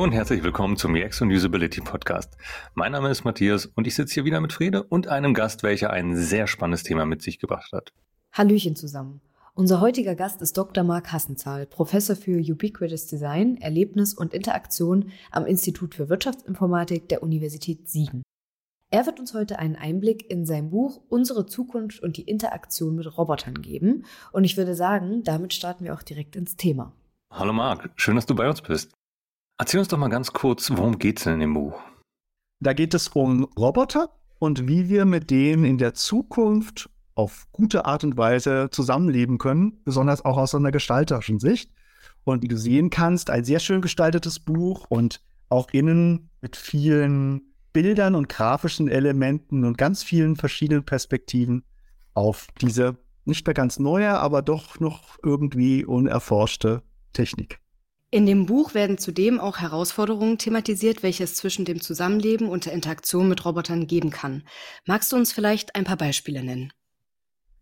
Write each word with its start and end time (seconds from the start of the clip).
Hallo 0.00 0.08
und 0.08 0.14
herzlich 0.14 0.42
willkommen 0.42 0.78
zum 0.78 0.94
UX 0.94 1.20
und 1.20 1.30
Usability 1.30 1.82
Podcast. 1.82 2.38
Mein 2.72 2.92
Name 2.92 3.10
ist 3.10 3.24
Matthias 3.24 3.66
und 3.66 3.86
ich 3.86 3.94
sitze 3.94 4.14
hier 4.14 4.24
wieder 4.24 4.40
mit 4.40 4.54
Frede 4.54 4.82
und 4.82 5.08
einem 5.08 5.34
Gast, 5.34 5.62
welcher 5.62 5.90
ein 5.90 6.16
sehr 6.16 6.46
spannendes 6.46 6.84
Thema 6.84 7.04
mit 7.04 7.20
sich 7.20 7.38
gebracht 7.38 7.70
hat. 7.74 7.92
Hallöchen 8.32 8.76
zusammen. 8.76 9.20
Unser 9.52 9.82
heutiger 9.82 10.14
Gast 10.14 10.40
ist 10.40 10.56
Dr. 10.56 10.84
Marc 10.84 11.12
Hassenzahl, 11.12 11.66
Professor 11.66 12.16
für 12.16 12.40
Ubiquitous 12.40 13.08
Design, 13.08 13.58
Erlebnis 13.58 14.14
und 14.14 14.32
Interaktion 14.32 15.12
am 15.32 15.44
Institut 15.44 15.94
für 15.94 16.08
Wirtschaftsinformatik 16.08 17.10
der 17.10 17.22
Universität 17.22 17.90
Siegen. 17.90 18.22
Er 18.88 19.04
wird 19.04 19.20
uns 19.20 19.34
heute 19.34 19.58
einen 19.58 19.76
Einblick 19.76 20.30
in 20.30 20.46
sein 20.46 20.70
Buch 20.70 21.02
Unsere 21.10 21.44
Zukunft 21.44 22.02
und 22.02 22.16
die 22.16 22.22
Interaktion 22.22 22.96
mit 22.96 23.18
Robotern 23.18 23.60
geben. 23.60 24.06
Und 24.32 24.44
ich 24.44 24.56
würde 24.56 24.74
sagen, 24.74 25.24
damit 25.24 25.52
starten 25.52 25.84
wir 25.84 25.92
auch 25.92 26.02
direkt 26.02 26.36
ins 26.36 26.56
Thema. 26.56 26.94
Hallo 27.30 27.52
Marc, 27.52 27.90
schön, 27.96 28.16
dass 28.16 28.24
du 28.24 28.34
bei 28.34 28.48
uns 28.48 28.62
bist. 28.62 28.92
Erzähl 29.60 29.80
uns 29.80 29.88
doch 29.88 29.98
mal 29.98 30.08
ganz 30.08 30.32
kurz, 30.32 30.70
worum 30.70 30.98
geht 30.98 31.18
es 31.18 31.24
denn 31.24 31.38
dem 31.38 31.52
Buch? 31.52 31.78
Da 32.60 32.72
geht 32.72 32.94
es 32.94 33.08
um 33.08 33.44
Roboter 33.58 34.08
und 34.38 34.66
wie 34.68 34.88
wir 34.88 35.04
mit 35.04 35.30
denen 35.30 35.66
in 35.66 35.76
der 35.76 35.92
Zukunft 35.92 36.88
auf 37.14 37.46
gute 37.52 37.84
Art 37.84 38.02
und 38.02 38.16
Weise 38.16 38.70
zusammenleben 38.70 39.36
können, 39.36 39.78
besonders 39.84 40.24
auch 40.24 40.38
aus 40.38 40.54
einer 40.54 40.70
gestalterischen 40.70 41.40
Sicht. 41.40 41.70
Und 42.24 42.42
wie 42.42 42.48
du 42.48 42.56
sehen 42.56 42.88
kannst, 42.88 43.28
ein 43.28 43.44
sehr 43.44 43.58
schön 43.58 43.82
gestaltetes 43.82 44.40
Buch 44.40 44.86
und 44.88 45.20
auch 45.50 45.68
innen 45.72 46.30
mit 46.40 46.56
vielen 46.56 47.42
Bildern 47.74 48.14
und 48.14 48.30
grafischen 48.30 48.88
Elementen 48.88 49.66
und 49.66 49.76
ganz 49.76 50.02
vielen 50.02 50.36
verschiedenen 50.36 50.86
Perspektiven 50.86 51.64
auf 52.14 52.46
diese 52.62 52.96
nicht 53.26 53.46
mehr 53.46 53.52
ganz 53.52 53.78
neue, 53.78 54.20
aber 54.20 54.40
doch 54.40 54.80
noch 54.80 55.18
irgendwie 55.22 55.84
unerforschte 55.84 56.82
Technik. 57.12 57.60
In 58.12 58.26
dem 58.26 58.46
Buch 58.46 58.74
werden 58.74 58.98
zudem 58.98 59.38
auch 59.38 59.58
Herausforderungen 59.58 60.36
thematisiert, 60.36 61.04
welche 61.04 61.22
es 61.22 61.36
zwischen 61.36 61.64
dem 61.64 61.80
Zusammenleben 61.80 62.48
und 62.48 62.66
der 62.66 62.72
Interaktion 62.72 63.28
mit 63.28 63.44
Robotern 63.44 63.86
geben 63.86 64.10
kann. 64.10 64.42
Magst 64.84 65.12
du 65.12 65.16
uns 65.16 65.32
vielleicht 65.32 65.76
ein 65.76 65.84
paar 65.84 65.96
Beispiele 65.96 66.42
nennen? 66.42 66.72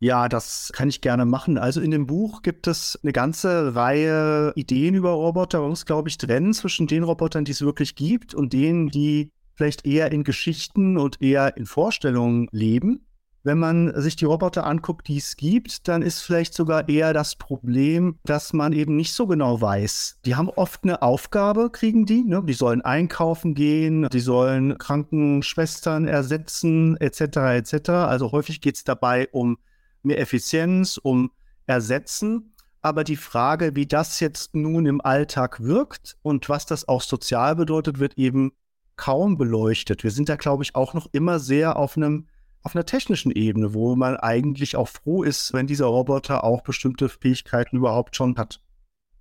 Ja, 0.00 0.28
das 0.28 0.70
kann 0.72 0.88
ich 0.88 1.02
gerne 1.02 1.26
machen. 1.26 1.58
Also 1.58 1.82
in 1.82 1.90
dem 1.90 2.06
Buch 2.06 2.40
gibt 2.42 2.66
es 2.66 2.98
eine 3.02 3.12
ganze 3.12 3.74
Reihe 3.74 4.52
Ideen 4.54 4.94
über 4.94 5.10
Roboter. 5.10 5.60
Man 5.60 5.70
muss, 5.70 5.84
glaube 5.84 6.08
ich, 6.08 6.16
trennen 6.16 6.54
zwischen 6.54 6.86
den 6.86 7.02
Robotern, 7.02 7.44
die 7.44 7.52
es 7.52 7.60
wirklich 7.60 7.94
gibt 7.94 8.34
und 8.34 8.54
denen, 8.54 8.88
die 8.88 9.32
vielleicht 9.54 9.84
eher 9.84 10.12
in 10.12 10.24
Geschichten 10.24 10.96
und 10.96 11.20
eher 11.20 11.56
in 11.58 11.66
Vorstellungen 11.66 12.48
leben 12.52 13.07
wenn 13.44 13.58
man 13.58 13.92
sich 14.00 14.16
die 14.16 14.24
Roboter 14.24 14.66
anguckt, 14.66 15.08
die 15.08 15.18
es 15.18 15.36
gibt, 15.36 15.88
dann 15.88 16.02
ist 16.02 16.20
vielleicht 16.20 16.54
sogar 16.54 16.88
eher 16.88 17.12
das 17.12 17.36
Problem, 17.36 18.18
dass 18.24 18.52
man 18.52 18.72
eben 18.72 18.96
nicht 18.96 19.14
so 19.14 19.26
genau 19.26 19.60
weiß. 19.60 20.18
Die 20.24 20.34
haben 20.34 20.50
oft 20.50 20.84
eine 20.84 21.02
Aufgabe, 21.02 21.70
kriegen 21.70 22.04
die. 22.04 22.24
Ne? 22.24 22.42
Die 22.44 22.52
sollen 22.52 22.82
einkaufen 22.82 23.54
gehen, 23.54 24.08
die 24.10 24.20
sollen 24.20 24.76
Krankenschwestern 24.76 26.08
ersetzen, 26.08 26.96
etc. 26.98 27.20
etc. 27.20 27.90
Also 27.90 28.32
häufig 28.32 28.60
geht 28.60 28.76
es 28.76 28.84
dabei 28.84 29.28
um 29.32 29.58
mehr 30.02 30.20
Effizienz, 30.20 30.98
um 30.98 31.30
Ersetzen. 31.66 32.54
Aber 32.80 33.04
die 33.04 33.16
Frage, 33.16 33.74
wie 33.74 33.86
das 33.86 34.20
jetzt 34.20 34.54
nun 34.54 34.86
im 34.86 35.00
Alltag 35.00 35.60
wirkt 35.60 36.16
und 36.22 36.48
was 36.48 36.66
das 36.66 36.88
auch 36.88 37.02
sozial 37.02 37.56
bedeutet, 37.56 37.98
wird 37.98 38.16
eben 38.16 38.52
kaum 38.96 39.36
beleuchtet. 39.36 40.04
Wir 40.04 40.10
sind 40.10 40.28
da, 40.28 40.36
glaube 40.36 40.62
ich, 40.62 40.74
auch 40.74 40.94
noch 40.94 41.06
immer 41.12 41.38
sehr 41.38 41.76
auf 41.76 41.96
einem 41.96 42.26
auf 42.62 42.74
einer 42.74 42.86
technischen 42.86 43.32
Ebene, 43.32 43.74
wo 43.74 43.96
man 43.96 44.16
eigentlich 44.16 44.76
auch 44.76 44.88
froh 44.88 45.22
ist, 45.22 45.52
wenn 45.52 45.66
dieser 45.66 45.86
Roboter 45.86 46.44
auch 46.44 46.62
bestimmte 46.62 47.08
Fähigkeiten 47.08 47.76
überhaupt 47.76 48.16
schon 48.16 48.36
hat. 48.36 48.60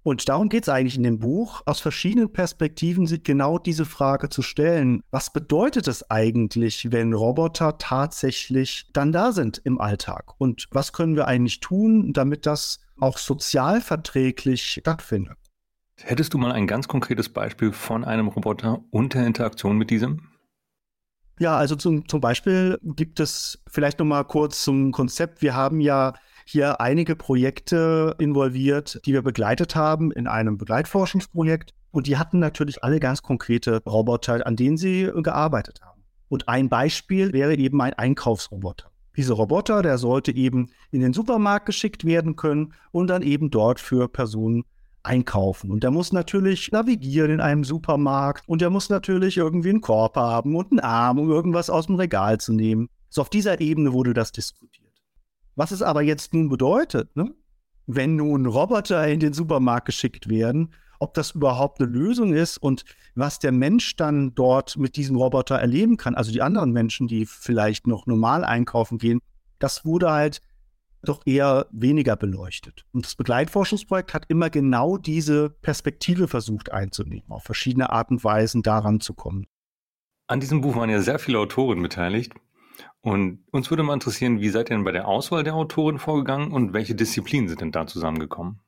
Und 0.08 0.30
darum 0.30 0.48
geht 0.48 0.64
es 0.64 0.70
eigentlich 0.70 0.96
in 0.96 1.04
dem 1.04 1.20
Buch, 1.20 1.64
aus 1.66 1.82
verschiedenen 1.82 2.32
Perspektiven 2.32 3.08
sich 3.08 3.24
genau 3.24 3.60
diese 3.60 3.84
Frage 3.84 4.30
zu 4.30 4.42
stellen. 4.42 5.02
Was 5.12 5.34
bedeutet 5.34 5.90
es 5.90 6.10
eigentlich, 6.10 6.94
wenn 6.94 7.12
Roboter 7.12 7.78
tatsächlich 7.78 8.88
dann 8.94 9.12
da 9.12 9.34
sind 9.34 9.60
im 9.66 9.82
Alltag? 9.82 10.40
Und 10.40 10.68
was 10.72 10.94
können 10.94 11.18
wir 11.18 11.28
eigentlich 11.28 11.60
tun, 11.60 12.14
damit 12.14 12.46
das 12.46 12.80
auch 13.02 13.18
sozialverträglich 13.18 14.80
stattfindet? 14.82 15.38
Hättest 16.00 16.34
du 16.34 16.38
mal 16.38 16.54
ein 16.54 16.68
ganz 16.68 16.88
konkretes 16.88 17.28
Beispiel 17.28 17.74
von 17.74 18.06
einem 18.06 18.30
Roboter 18.30 18.82
und 18.92 19.14
der 19.14 19.28
Interaktion 19.28 19.78
mit 19.78 19.90
diesem? 19.90 20.30
Ja, 21.40 21.56
also 21.58 21.76
zum, 21.76 22.08
zum 22.08 22.20
Beispiel 22.20 22.80
gibt 22.84 23.20
es 23.20 23.62
vielleicht 23.68 24.00
noch 24.00 24.06
mal 24.06 24.24
kurz 24.24 24.64
zum 24.64 24.92
Konzept. 24.92 25.42
Wir 25.42 25.54
haben 25.54 25.80
ja 25.82 26.14
hier 26.46 26.82
einige 26.82 27.16
Projekte 27.16 28.16
involviert, 28.20 29.00
die 29.06 29.14
wir 29.14 29.22
begleitet 29.22 29.76
haben 29.76 30.12
in 30.12 30.28
einem 30.28 30.58
Begleitforschungsprojekt. 30.58 31.74
Und 31.92 32.08
die 32.08 32.18
hatten 32.18 32.40
natürlich 32.40 32.84
alle 32.84 33.00
ganz 33.00 33.22
konkrete 33.22 33.82
Roboter, 33.86 34.46
an 34.46 34.56
denen 34.56 34.78
sie 34.78 35.12
gearbeitet 35.16 35.82
haben. 35.82 36.04
Und 36.30 36.48
ein 36.48 36.70
Beispiel 36.70 37.34
wäre 37.34 37.56
eben 37.56 37.82
ein 37.82 37.94
Einkaufsroboter. 37.94 38.92
Dieser 39.16 39.34
Roboter, 39.34 39.82
der 39.82 39.98
sollte 39.98 40.34
eben 40.36 40.70
in 40.92 41.02
den 41.02 41.14
Supermarkt 41.14 41.66
geschickt 41.66 42.06
werden 42.06 42.36
können 42.36 42.74
und 42.92 43.08
dann 43.08 43.24
eben 43.24 43.50
dort 43.50 43.80
für 43.80 44.08
Personen 44.08 44.64
einkaufen. 45.08 45.72
Und 45.72 45.84
der 45.84 45.92
muss 45.92 46.12
natürlich 46.12 46.72
navigieren 46.72 47.32
in 47.32 47.42
einem 47.42 47.64
Supermarkt 47.64 48.48
und 48.48 48.62
der 48.62 48.70
muss 48.70 48.90
natürlich 48.90 49.38
irgendwie 49.38 49.70
einen 49.70 49.82
Korb 49.82 50.16
haben 50.16 50.56
und 50.56 50.72
einen 50.72 50.80
Arm, 50.80 51.18
um 51.18 51.30
irgendwas 51.30 51.70
aus 51.70 51.88
dem 51.88 51.96
Regal 51.96 52.40
zu 52.40 52.54
nehmen. 52.54 52.90
So 53.10 53.22
auf 53.22 53.30
dieser 53.30 53.60
Ebene 53.62 53.94
wurde 53.94 54.14
das 54.14 54.32
diskutiert. 54.32 54.94
Was 55.56 55.72
es 55.72 55.82
aber 55.82 56.02
jetzt 56.02 56.34
nun 56.34 56.50
bedeutet, 56.50 57.16
ne? 57.16 57.34
wenn 57.88 58.18
nun 58.18 58.46
Roboter 58.46 59.08
in 59.08 59.20
den 59.20 59.34
Supermarkt 59.34 59.86
geschickt 59.86 60.30
werden, 60.30 60.74
ob 61.00 61.14
das 61.14 61.32
überhaupt 61.32 61.80
eine 61.80 61.90
Lösung 61.90 62.34
ist 62.34 62.58
und 62.58 62.84
was 63.16 63.40
der 63.40 63.52
Mensch 63.52 63.96
dann 63.96 64.36
dort 64.36 64.78
mit 64.78 64.98
diesem 64.98 65.16
Roboter 65.16 65.56
erleben 65.56 65.96
kann, 65.96 66.16
also 66.16 66.32
die 66.32 66.42
anderen 66.42 66.72
Menschen, 66.72 67.08
die 67.08 67.26
vielleicht 67.26 67.88
noch 67.88 68.06
normal 68.08 68.44
einkaufen 68.44 68.98
gehen, 68.98 69.22
das 69.60 69.86
wurde 69.86 70.12
halt 70.12 70.42
doch 71.04 71.22
eher 71.26 71.68
weniger 71.72 72.16
beleuchtet. 72.16 72.86
Und 72.92 73.06
das 73.06 73.16
Begleitforschungsprojekt 73.16 74.14
hat 74.14 74.26
immer 74.28 74.50
genau 74.50 74.98
diese 74.98 75.50
Perspektive 75.50 76.28
versucht 76.28 76.72
einzunehmen, 76.72 77.30
auf 77.30 77.44
verschiedene 77.44 77.92
Arten 77.92 78.16
und 78.16 78.24
Weisen 78.24 78.64
daran 78.64 79.00
zu 79.00 79.14
kommen. 79.14 79.46
An 80.28 80.40
diesem 80.40 80.62
Buch 80.62 80.76
waren 80.76 80.90
ja 80.90 81.02
sehr 81.02 81.20
viele 81.20 81.40
Autoren 81.40 81.82
beteiligt. 81.82 82.34
Und 83.02 83.44
uns 83.52 83.70
würde 83.70 83.84
mal 83.84 83.94
interessieren, 83.94 84.42
wie 84.42 84.50
seid 84.50 84.70
ihr 84.70 84.76
denn 84.76 84.84
bei 84.84 84.92
der 84.92 85.08
Auswahl 85.08 85.44
der 85.44 85.56
Autoren 85.56 86.00
vorgegangen 86.00 86.52
und 86.52 86.74
welche 86.74 86.96
Disziplinen 86.96 87.48
sind 87.48 87.62
denn 87.62 87.72
da 87.72 87.88
zusammengekommen? 87.88 88.60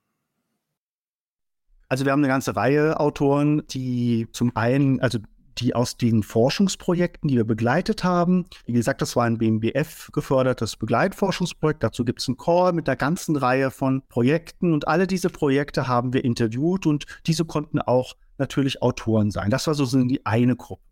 Also 1.89 2.05
wir 2.05 2.11
haben 2.11 2.21
eine 2.21 2.27
ganze 2.27 2.55
Reihe 2.55 2.99
Autoren, 2.99 3.63
die 3.67 4.27
zum 4.31 4.55
einen, 4.55 5.01
also 5.01 5.19
die 5.59 5.75
aus 5.75 5.97
den 5.97 6.23
Forschungsprojekten, 6.23 7.27
die 7.27 7.35
wir 7.35 7.43
begleitet 7.43 8.03
haben. 8.03 8.45
Wie 8.65 8.73
gesagt, 8.73 9.01
das 9.01 9.15
war 9.15 9.25
ein 9.25 9.37
BMBF 9.37 10.09
gefördertes 10.11 10.75
Begleitforschungsprojekt. 10.77 11.83
Dazu 11.83 12.05
gibt 12.05 12.21
es 12.21 12.27
einen 12.27 12.37
Call 12.37 12.73
mit 12.73 12.87
einer 12.87 12.95
ganzen 12.95 13.35
Reihe 13.35 13.71
von 13.71 14.01
Projekten 14.07 14.73
und 14.73 14.87
alle 14.87 15.07
diese 15.07 15.29
Projekte 15.29 15.87
haben 15.87 16.13
wir 16.13 16.23
interviewt 16.23 16.85
und 16.85 17.05
diese 17.25 17.45
konnten 17.45 17.79
auch 17.79 18.15
natürlich 18.37 18.81
Autoren 18.81 19.31
sein. 19.31 19.49
Das 19.49 19.67
war 19.67 19.73
so 19.73 19.85
die 19.85 20.25
eine 20.25 20.55
Gruppe. 20.55 20.83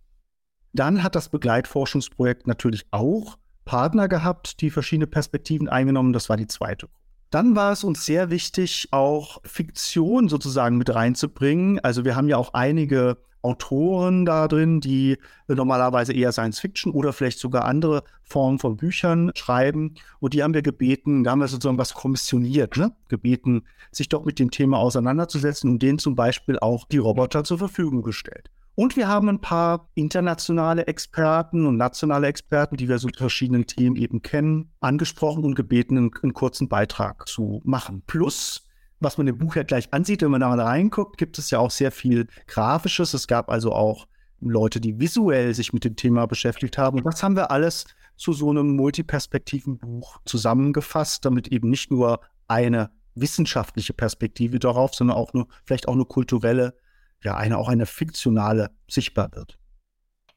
Dann 0.74 1.02
hat 1.02 1.16
das 1.16 1.30
Begleitforschungsprojekt 1.30 2.46
natürlich 2.46 2.86
auch 2.92 3.38
Partner 3.66 4.08
gehabt, 4.08 4.62
die 4.62 4.70
verschiedene 4.70 5.08
Perspektiven 5.08 5.70
eingenommen. 5.70 6.14
Das 6.14 6.30
war 6.30 6.38
die 6.38 6.48
zweite 6.48 6.88
Gruppe. 6.88 6.98
Dann 7.30 7.56
war 7.56 7.74
es 7.74 7.84
uns 7.84 8.06
sehr 8.06 8.30
wichtig, 8.30 8.88
auch 8.92 9.42
Fiktion 9.44 10.30
sozusagen 10.30 10.78
mit 10.78 10.94
reinzubringen. 10.94 11.80
Also 11.80 12.06
wir 12.06 12.16
haben 12.16 12.30
ja 12.30 12.38
auch 12.38 12.54
einige 12.54 13.18
Autoren 13.48 14.26
da 14.26 14.48
drin, 14.48 14.82
die 14.82 15.18
normalerweise 15.48 16.14
eher 16.14 16.32
Science 16.32 16.60
Fiction 16.60 16.92
oder 16.92 17.14
vielleicht 17.14 17.40
sogar 17.40 17.64
andere 17.66 18.04
Formen 18.24 18.60
von 18.60 18.76
Büchern 18.76 19.32
schreiben. 19.36 19.96
Und 20.20 20.34
die 20.34 20.44
haben 20.44 20.54
wir 20.54 20.62
gebeten, 20.62 21.24
da 21.24 21.32
haben 21.32 21.40
wir 21.40 21.48
sozusagen 21.48 21.78
was 21.78 21.94
kommissioniert, 21.94 22.76
ne? 22.76 22.92
gebeten, 23.08 23.64
sich 23.92 24.10
doch 24.10 24.26
mit 24.26 24.40
dem 24.40 24.52
Thema 24.52 24.80
auseinanderzusetzen 24.80 25.70
und 25.70 25.82
denen 25.82 26.00
zum 26.00 26.16
Beispiel 26.16 26.60
auch 26.60 26.86
die 26.86 26.98
Roboter 26.98 27.44
zur 27.44 27.58
Verfügung 27.58 28.04
gestellt. 28.04 28.50
Und 28.76 28.96
wir 28.96 29.08
haben 29.08 29.28
ein 29.28 29.42
paar 29.42 29.90
internationale 29.96 30.86
Experten 30.86 31.66
und 31.66 31.78
nationale 31.78 32.28
Experten, 32.28 32.78
die 32.78 32.88
wir 32.88 33.00
so 33.00 33.08
verschiedenen 33.08 33.66
Themen 33.66 33.96
eben 33.96 34.22
kennen, 34.22 34.70
angesprochen 34.82 35.44
und 35.46 35.56
gebeten, 35.56 35.98
einen, 35.98 36.12
einen 36.22 36.34
kurzen 36.34 36.68
Beitrag 36.70 37.28
zu 37.28 37.62
machen. 37.64 38.04
Plus 38.06 38.67
was 39.00 39.18
man 39.18 39.28
im 39.28 39.38
Buch 39.38 39.56
ja 39.56 39.64
gleich 39.64 39.94
ansieht, 39.94 40.22
wenn 40.22 40.32
man 40.32 40.42
da 40.42 40.50
mal 40.50 40.60
reinguckt, 40.60 41.18
gibt 41.18 41.38
es 41.38 41.52
ja 41.52 41.60
auch 41.60 41.72
sehr 41.72 41.92
viel 41.92 42.28
Grafisches. 42.48 43.14
Es 43.14 43.28
gab 43.28 43.50
also 43.50 43.74
auch 43.74 44.08
Leute, 44.40 44.80
die 44.80 45.00
visuell 45.00 45.54
sich 45.54 45.74
mit 45.74 45.84
dem 45.84 45.96
Thema 45.96 46.26
beschäftigt 46.26 46.78
haben. 46.78 46.98
Und 46.98 47.06
das 47.06 47.24
haben 47.24 47.36
wir 47.36 47.52
alles 47.52 47.86
zu 48.16 48.34
so 48.34 48.50
einem 48.50 48.76
multiperspektiven 48.76 49.78
Buch 49.78 50.20
zusammengefasst, 50.26 51.26
damit 51.26 51.48
eben 51.50 51.70
nicht 51.70 51.92
nur 51.92 52.22
eine 52.48 52.90
wissenschaftliche 53.16 53.94
Perspektive 53.94 54.60
darauf, 54.60 54.94
sondern 54.94 55.18
auch 55.18 55.34
nur, 55.34 55.48
vielleicht 55.66 55.88
auch 55.88 55.94
eine 55.94 56.06
kulturelle, 56.06 56.76
ja, 57.24 57.36
eine, 57.36 57.58
auch 57.58 57.68
eine 57.68 57.86
fiktionale 57.86 58.72
sichtbar 58.88 59.30
wird. 59.34 59.58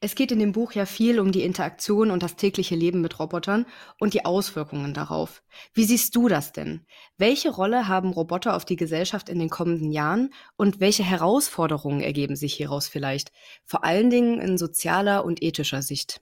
Es 0.03 0.15
geht 0.15 0.31
in 0.31 0.39
dem 0.39 0.51
Buch 0.51 0.71
ja 0.71 0.87
viel 0.87 1.19
um 1.19 1.31
die 1.31 1.43
Interaktion 1.43 2.09
und 2.09 2.23
das 2.23 2.35
tägliche 2.35 2.73
Leben 2.73 3.01
mit 3.01 3.19
Robotern 3.19 3.67
und 3.99 4.15
die 4.15 4.25
Auswirkungen 4.25 4.95
darauf. 4.95 5.43
Wie 5.75 5.83
siehst 5.83 6.15
du 6.15 6.27
das 6.27 6.53
denn? 6.53 6.87
Welche 7.19 7.51
Rolle 7.51 7.87
haben 7.87 8.09
Roboter 8.09 8.55
auf 8.55 8.65
die 8.65 8.77
Gesellschaft 8.77 9.29
in 9.29 9.37
den 9.37 9.51
kommenden 9.51 9.91
Jahren 9.91 10.33
und 10.55 10.79
welche 10.79 11.03
Herausforderungen 11.03 12.01
ergeben 12.01 12.35
sich 12.35 12.55
hieraus 12.55 12.87
vielleicht? 12.87 13.31
Vor 13.63 13.83
allen 13.85 14.09
Dingen 14.09 14.41
in 14.41 14.57
sozialer 14.57 15.23
und 15.23 15.43
ethischer 15.43 15.83
Sicht. 15.83 16.19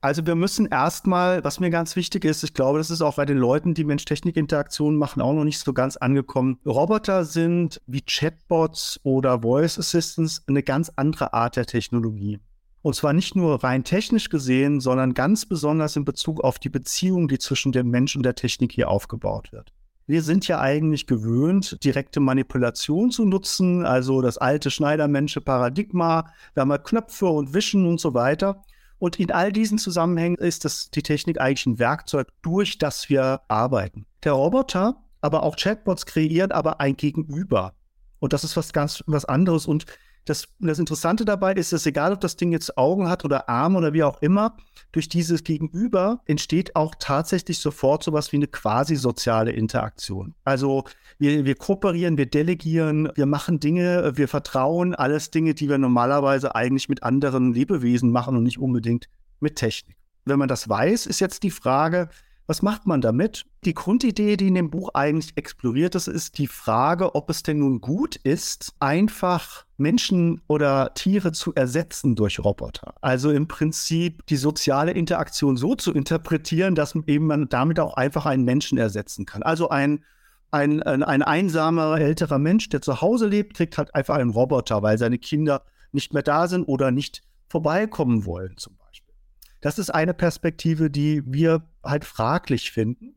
Also 0.00 0.26
wir 0.26 0.34
müssen 0.34 0.66
erstmal, 0.66 1.44
was 1.44 1.60
mir 1.60 1.70
ganz 1.70 1.94
wichtig 1.94 2.24
ist, 2.24 2.42
ich 2.42 2.54
glaube, 2.54 2.78
das 2.78 2.90
ist 2.90 3.02
auch 3.02 3.14
bei 3.14 3.24
den 3.24 3.38
Leuten, 3.38 3.74
die 3.74 3.84
Mensch-Technik-Interaktionen 3.84 4.98
machen, 4.98 5.22
auch 5.22 5.32
noch 5.32 5.44
nicht 5.44 5.60
so 5.60 5.72
ganz 5.72 5.96
angekommen. 5.96 6.58
Roboter 6.66 7.24
sind 7.24 7.80
wie 7.86 8.02
Chatbots 8.02 8.98
oder 9.04 9.42
Voice 9.42 9.78
Assistants 9.78 10.42
eine 10.48 10.64
ganz 10.64 10.90
andere 10.96 11.32
Art 11.34 11.54
der 11.54 11.66
Technologie. 11.66 12.40
Und 12.84 12.94
zwar 12.94 13.14
nicht 13.14 13.34
nur 13.34 13.64
rein 13.64 13.82
technisch 13.82 14.28
gesehen, 14.28 14.78
sondern 14.78 15.14
ganz 15.14 15.46
besonders 15.46 15.96
in 15.96 16.04
Bezug 16.04 16.44
auf 16.44 16.58
die 16.58 16.68
Beziehung, 16.68 17.28
die 17.28 17.38
zwischen 17.38 17.72
dem 17.72 17.88
Mensch 17.88 18.14
und 18.14 18.24
der 18.24 18.34
Technik 18.34 18.72
hier 18.72 18.90
aufgebaut 18.90 19.52
wird. 19.52 19.72
Wir 20.06 20.22
sind 20.22 20.46
ja 20.48 20.60
eigentlich 20.60 21.06
gewöhnt, 21.06 21.82
direkte 21.82 22.20
Manipulation 22.20 23.10
zu 23.10 23.24
nutzen, 23.24 23.86
also 23.86 24.20
das 24.20 24.36
alte 24.36 24.70
Schneidermensche 24.70 25.40
Paradigma. 25.40 26.30
Wir 26.52 26.60
haben 26.60 26.72
halt 26.72 26.84
Knöpfe 26.84 27.24
und 27.24 27.54
Wischen 27.54 27.86
und 27.86 28.00
so 28.00 28.12
weiter. 28.12 28.62
Und 28.98 29.18
in 29.18 29.32
all 29.32 29.50
diesen 29.50 29.78
Zusammenhängen 29.78 30.36
ist 30.36 30.66
das, 30.66 30.90
die 30.90 31.02
Technik 31.02 31.40
eigentlich 31.40 31.64
ein 31.64 31.78
Werkzeug, 31.78 32.28
durch 32.42 32.76
das 32.76 33.08
wir 33.08 33.40
arbeiten. 33.48 34.04
Der 34.24 34.32
Roboter, 34.32 35.02
aber 35.22 35.42
auch 35.42 35.56
Chatbots 35.56 36.04
kreieren 36.04 36.52
aber 36.52 36.82
ein 36.82 36.98
Gegenüber. 36.98 37.72
Und 38.18 38.34
das 38.34 38.44
ist 38.44 38.58
was 38.58 38.74
ganz 38.74 39.02
was 39.06 39.24
anderes. 39.24 39.64
Und 39.64 39.86
das, 40.24 40.48
das 40.58 40.78
Interessante 40.78 41.24
dabei 41.24 41.52
ist, 41.52 41.72
dass 41.72 41.86
egal, 41.86 42.12
ob 42.12 42.20
das 42.20 42.36
Ding 42.36 42.52
jetzt 42.52 42.78
Augen 42.78 43.08
hat 43.08 43.24
oder 43.24 43.48
Arme 43.48 43.78
oder 43.78 43.92
wie 43.92 44.02
auch 44.02 44.20
immer, 44.22 44.56
durch 44.92 45.08
dieses 45.08 45.44
Gegenüber 45.44 46.20
entsteht 46.24 46.76
auch 46.76 46.94
tatsächlich 46.98 47.58
sofort 47.58 48.02
sowas 48.02 48.32
wie 48.32 48.36
eine 48.36 48.46
quasi 48.46 48.96
soziale 48.96 49.52
Interaktion. 49.52 50.34
Also 50.44 50.84
wir, 51.18 51.44
wir 51.44 51.54
kooperieren, 51.54 52.16
wir 52.16 52.26
delegieren, 52.26 53.10
wir 53.14 53.26
machen 53.26 53.60
Dinge, 53.60 54.12
wir 54.16 54.28
vertrauen, 54.28 54.94
alles 54.94 55.30
Dinge, 55.30 55.54
die 55.54 55.68
wir 55.68 55.78
normalerweise 55.78 56.54
eigentlich 56.54 56.88
mit 56.88 57.02
anderen 57.02 57.52
Lebewesen 57.52 58.10
machen 58.10 58.36
und 58.36 58.44
nicht 58.44 58.58
unbedingt 58.58 59.08
mit 59.40 59.56
Technik. 59.56 59.96
Wenn 60.24 60.38
man 60.38 60.48
das 60.48 60.68
weiß, 60.68 61.06
ist 61.06 61.20
jetzt 61.20 61.42
die 61.42 61.50
Frage, 61.50 62.08
was 62.46 62.60
macht 62.60 62.86
man 62.86 63.00
damit? 63.00 63.46
Die 63.64 63.72
Grundidee, 63.72 64.36
die 64.36 64.48
in 64.48 64.54
dem 64.54 64.70
Buch 64.70 64.90
eigentlich 64.92 65.32
exploriert 65.36 65.94
ist, 65.94 66.08
ist 66.08 66.36
die 66.36 66.46
Frage, 66.46 67.14
ob 67.14 67.30
es 67.30 67.42
denn 67.42 67.60
nun 67.60 67.80
gut 67.80 68.16
ist, 68.16 68.74
einfach 68.80 69.64
Menschen 69.78 70.42
oder 70.46 70.92
Tiere 70.94 71.32
zu 71.32 71.54
ersetzen 71.54 72.14
durch 72.16 72.38
Roboter. 72.40 72.94
Also 73.00 73.30
im 73.30 73.48
Prinzip 73.48 74.26
die 74.26 74.36
soziale 74.36 74.92
Interaktion 74.92 75.56
so 75.56 75.74
zu 75.74 75.92
interpretieren, 75.92 76.74
dass 76.74 76.94
eben 77.06 77.26
man 77.26 77.48
damit 77.48 77.80
auch 77.80 77.94
einfach 77.94 78.26
einen 78.26 78.44
Menschen 78.44 78.76
ersetzen 78.76 79.24
kann. 79.24 79.42
Also 79.42 79.70
ein 79.70 80.04
ein, 80.50 80.84
ein, 80.84 81.02
ein 81.02 81.22
einsamer 81.22 81.98
älterer 81.98 82.38
Mensch, 82.38 82.68
der 82.68 82.80
zu 82.80 83.00
Hause 83.00 83.26
lebt, 83.26 83.56
kriegt 83.56 83.76
halt 83.76 83.92
einfach 83.92 84.14
einen 84.14 84.30
Roboter, 84.30 84.82
weil 84.82 84.98
seine 84.98 85.18
Kinder 85.18 85.64
nicht 85.90 86.14
mehr 86.14 86.22
da 86.22 86.46
sind 86.46 86.64
oder 86.64 86.92
nicht 86.92 87.22
vorbeikommen 87.48 88.24
wollen 88.24 88.56
zum 88.56 88.76
Beispiel. 88.76 89.14
Das 89.60 89.80
ist 89.80 89.90
eine 89.90 90.14
Perspektive, 90.14 90.90
die 90.90 91.22
wir 91.26 91.64
halt 91.84 92.04
fraglich 92.04 92.72
finden, 92.72 93.14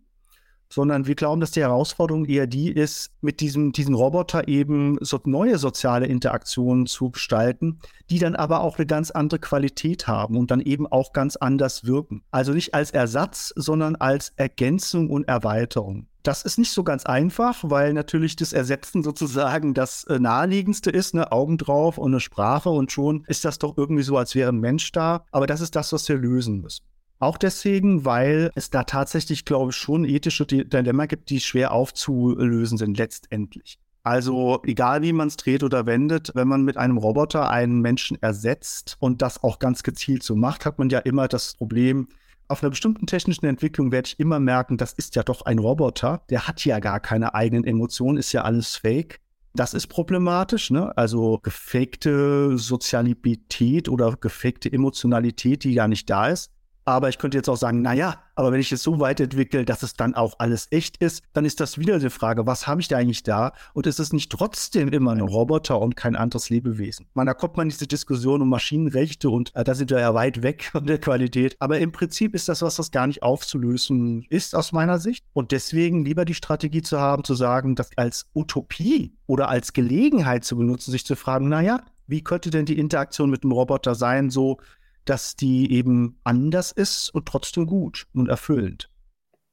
sondern 0.69 1.07
wir 1.07 1.15
glauben, 1.15 1.41
dass 1.41 1.51
die 1.51 1.61
Herausforderung 1.61 2.25
eher 2.25 2.47
die 2.47 2.71
ist, 2.71 3.11
mit 3.21 3.39
diesem, 3.39 3.71
diesem 3.71 3.95
Roboter 3.95 4.47
eben 4.47 4.97
so 5.01 5.19
neue 5.25 5.57
soziale 5.57 6.07
Interaktionen 6.07 6.85
zu 6.85 7.11
gestalten, 7.11 7.79
die 8.09 8.19
dann 8.19 8.35
aber 8.35 8.61
auch 8.61 8.77
eine 8.77 8.85
ganz 8.85 9.11
andere 9.11 9.39
Qualität 9.39 10.07
haben 10.07 10.37
und 10.37 10.51
dann 10.51 10.61
eben 10.61 10.87
auch 10.87 11.13
ganz 11.13 11.35
anders 11.35 11.85
wirken. 11.85 12.23
Also 12.31 12.53
nicht 12.53 12.73
als 12.73 12.91
Ersatz, 12.91 13.53
sondern 13.55 13.95
als 13.95 14.33
Ergänzung 14.35 15.09
und 15.09 15.27
Erweiterung. 15.27 16.07
Das 16.23 16.43
ist 16.43 16.57
nicht 16.57 16.71
so 16.71 16.83
ganz 16.83 17.05
einfach, 17.05 17.59
weil 17.63 17.93
natürlich 17.93 18.35
das 18.35 18.51
Ersetzen 18.51 19.01
sozusagen 19.01 19.73
das 19.73 20.03
äh, 20.05 20.19
naheliegendste 20.19 20.89
ist, 20.89 21.13
ne? 21.13 21.31
Augen 21.31 21.57
drauf 21.57 21.97
und 21.97 22.11
eine 22.11 22.19
Sprache 22.19 22.69
und 22.69 22.91
schon 22.91 23.23
ist 23.27 23.45
das 23.45 23.59
doch 23.59 23.77
irgendwie 23.77 24.03
so, 24.03 24.17
als 24.17 24.35
wäre 24.35 24.51
ein 24.51 24.59
Mensch 24.59 24.91
da. 24.91 25.23
Aber 25.31 25.47
das 25.47 25.61
ist 25.61 25.77
das, 25.77 25.93
was 25.93 26.09
wir 26.09 26.17
lösen 26.17 26.59
müssen. 26.59 26.83
Auch 27.19 27.37
deswegen, 27.37 28.05
weil 28.05 28.51
es 28.55 28.69
da 28.69 28.83
tatsächlich, 28.83 29.43
glaube 29.45 29.71
ich, 29.71 29.75
schon 29.75 30.05
ethische 30.05 30.45
Dilemma 30.45 31.07
gibt, 31.07 31.29
die 31.29 31.39
schwer 31.39 31.71
aufzulösen 31.71 32.77
sind 32.77 32.97
letztendlich. 32.97 33.79
Also 34.03 34.61
egal 34.63 35.01
wie 35.01 35.11
man 35.11 35.27
es 35.27 35.35
dreht 35.35 35.63
oder 35.63 35.85
wendet, 35.85 36.31
wenn 36.33 36.47
man 36.47 36.63
mit 36.63 36.77
einem 36.77 36.97
Roboter 36.97 37.49
einen 37.49 37.81
Menschen 37.81 38.21
ersetzt 38.21 38.95
und 38.99 39.21
das 39.21 39.43
auch 39.43 39.59
ganz 39.59 39.83
gezielt 39.83 40.23
so 40.23 40.35
macht, 40.35 40.65
hat 40.65 40.79
man 40.79 40.89
ja 40.89 40.99
immer 40.99 41.27
das 41.27 41.55
Problem, 41.55 42.07
auf 42.47 42.63
einer 42.63 42.69
bestimmten 42.69 43.07
technischen 43.07 43.45
Entwicklung 43.45 43.91
werde 43.91 44.07
ich 44.07 44.19
immer 44.19 44.39
merken, 44.39 44.77
das 44.77 44.93
ist 44.93 45.15
ja 45.15 45.23
doch 45.23 45.41
ein 45.41 45.59
Roboter, 45.59 46.21
der 46.29 46.47
hat 46.47 46.63
ja 46.63 46.79
gar 46.79 46.99
keine 47.01 47.35
eigenen 47.35 47.65
Emotionen, 47.65 48.17
ist 48.17 48.31
ja 48.31 48.43
alles 48.43 48.77
fake. 48.77 49.19
Das 49.53 49.73
ist 49.73 49.87
problematisch, 49.87 50.71
ne? 50.71 50.95
Also 50.95 51.39
gefakte 51.39 52.57
Sozialität 52.57 53.89
oder 53.89 54.15
gefakte 54.15 54.71
Emotionalität, 54.71 55.63
die 55.63 55.73
ja 55.73 55.87
nicht 55.87 56.09
da 56.09 56.27
ist. 56.27 56.51
Aber 56.87 57.09
ich 57.09 57.17
könnte 57.17 57.37
jetzt 57.37 57.49
auch 57.49 57.57
sagen, 57.57 57.81
naja, 57.81 58.15
aber 58.35 58.53
wenn 58.53 58.61
ich 58.61 58.71
es 58.71 58.81
so 58.81 59.01
weit 59.01 59.19
entwickle, 59.19 59.65
dass 59.65 59.83
es 59.83 59.95
dann 59.95 60.15
auch 60.15 60.35
alles 60.37 60.69
echt 60.71 60.95
ist, 61.03 61.21
dann 61.33 61.43
ist 61.43 61.59
das 61.59 61.77
wieder 61.77 61.99
die 61.99 62.09
Frage, 62.09 62.47
was 62.47 62.65
habe 62.65 62.79
ich 62.79 62.87
da 62.87 62.95
eigentlich 62.95 63.23
da? 63.23 63.51
Und 63.73 63.87
ist 63.87 63.99
es 63.99 64.13
nicht 64.13 64.31
trotzdem 64.31 64.87
immer 64.87 65.11
ein 65.11 65.19
Roboter 65.19 65.81
und 65.81 65.97
kein 65.97 66.15
anderes 66.15 66.49
Lebewesen? 66.49 67.07
Man, 67.13 67.27
da 67.27 67.33
kommt 67.33 67.57
man 67.57 67.65
in 67.65 67.71
diese 67.71 67.87
Diskussion 67.87 68.41
um 68.41 68.47
Maschinenrechte 68.47 69.29
und 69.29 69.53
äh, 69.53 69.65
da 69.65 69.75
sind 69.75 69.91
wir 69.91 69.99
ja 69.99 70.13
weit 70.13 70.43
weg 70.43 70.69
von 70.71 70.85
der 70.85 70.97
Qualität. 70.97 71.57
Aber 71.59 71.77
im 71.77 71.91
Prinzip 71.91 72.33
ist 72.33 72.47
das 72.47 72.61
was, 72.61 72.77
das 72.77 72.91
gar 72.91 73.05
nicht 73.05 73.21
aufzulösen 73.21 74.25
ist 74.29 74.55
aus 74.55 74.71
meiner 74.71 74.97
Sicht. 74.97 75.25
Und 75.33 75.51
deswegen 75.51 76.05
lieber 76.05 76.23
die 76.23 76.35
Strategie 76.35 76.83
zu 76.83 77.01
haben, 77.01 77.25
zu 77.25 77.35
sagen, 77.35 77.75
das 77.75 77.89
als 77.97 78.27
Utopie 78.33 79.13
oder 79.25 79.49
als 79.49 79.73
Gelegenheit 79.73 80.45
zu 80.45 80.55
benutzen, 80.55 80.91
sich 80.91 81.05
zu 81.05 81.17
fragen, 81.17 81.49
naja, 81.49 81.83
wie 82.09 82.23
könnte 82.23 82.49
denn 82.49 82.65
die 82.65 82.79
Interaktion 82.79 83.29
mit 83.29 83.43
dem 83.43 83.51
Roboter 83.51 83.93
sein, 83.93 84.29
so 84.29 84.59
dass 85.09 85.35
die 85.35 85.71
eben 85.71 86.19
anders 86.23 86.71
ist 86.71 87.09
und 87.09 87.25
trotzdem 87.25 87.65
gut 87.65 88.07
und 88.13 88.29
erfüllend. 88.29 88.89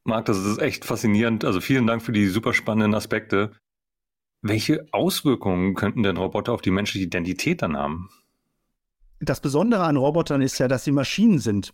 Marc, 0.04 0.26
das 0.26 0.38
ist 0.38 0.60
echt 0.60 0.84
faszinierend. 0.84 1.44
Also 1.44 1.60
vielen 1.60 1.86
Dank 1.86 2.02
für 2.02 2.12
die 2.12 2.26
super 2.26 2.52
spannenden 2.52 2.94
Aspekte. 2.94 3.52
Welche 4.42 4.86
Auswirkungen 4.92 5.74
könnten 5.74 6.02
denn 6.02 6.18
Roboter 6.18 6.52
auf 6.52 6.60
die 6.60 6.70
menschliche 6.70 7.06
Identität 7.06 7.62
dann 7.62 7.76
haben? 7.76 8.10
Das 9.20 9.40
Besondere 9.40 9.84
an 9.84 9.96
Robotern 9.96 10.42
ist 10.42 10.58
ja, 10.58 10.68
dass 10.68 10.84
sie 10.84 10.92
Maschinen 10.92 11.38
sind. 11.38 11.72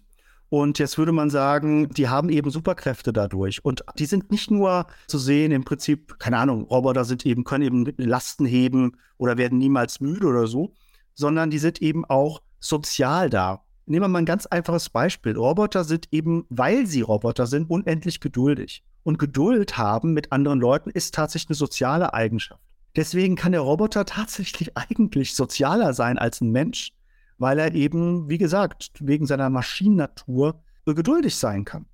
Und 0.50 0.78
jetzt 0.78 0.98
würde 0.98 1.12
man 1.12 1.30
sagen, 1.30 1.88
die 1.90 2.08
haben 2.08 2.28
eben 2.28 2.50
Superkräfte 2.50 3.12
dadurch. 3.12 3.64
Und 3.64 3.84
die 3.98 4.06
sind 4.06 4.30
nicht 4.30 4.50
nur 4.50 4.86
zu 5.06 5.18
sehen, 5.18 5.52
im 5.52 5.64
Prinzip, 5.64 6.18
keine 6.18 6.38
Ahnung, 6.38 6.64
Roboter 6.64 7.04
sind 7.04 7.24
eben, 7.24 7.44
können 7.44 7.64
eben 7.64 7.92
Lasten 7.96 8.46
heben 8.46 8.96
oder 9.16 9.38
werden 9.38 9.58
niemals 9.58 10.00
müde 10.00 10.26
oder 10.26 10.46
so, 10.46 10.72
sondern 11.14 11.50
die 11.50 11.58
sind 11.58 11.80
eben 11.82 12.04
auch 12.04 12.42
sozial 12.58 13.30
da. 13.30 13.64
Nehmen 13.86 14.04
wir 14.04 14.08
mal 14.08 14.18
ein 14.20 14.26
ganz 14.26 14.46
einfaches 14.46 14.88
Beispiel. 14.88 15.36
Roboter 15.36 15.84
sind 15.84 16.08
eben, 16.12 16.46
weil 16.48 16.86
sie 16.86 17.00
Roboter 17.00 17.46
sind, 17.46 17.68
unendlich 17.68 18.20
geduldig. 18.20 18.84
Und 19.02 19.18
Geduld 19.18 19.78
haben 19.78 20.12
mit 20.12 20.32
anderen 20.32 20.60
Leuten 20.60 20.90
ist 20.90 21.14
tatsächlich 21.14 21.50
eine 21.50 21.56
soziale 21.56 22.14
Eigenschaft. 22.14 22.60
Deswegen 22.96 23.36
kann 23.36 23.52
der 23.52 23.62
Roboter 23.62 24.04
tatsächlich 24.04 24.76
eigentlich 24.76 25.34
sozialer 25.34 25.94
sein 25.94 26.18
als 26.18 26.40
ein 26.40 26.50
Mensch, 26.50 26.92
weil 27.38 27.58
er 27.58 27.74
eben, 27.74 28.28
wie 28.28 28.38
gesagt, 28.38 28.92
wegen 29.00 29.26
seiner 29.26 29.50
Maschinennatur 29.50 30.62
geduldig 30.86 31.36
sein 31.36 31.64
kann. 31.64 31.86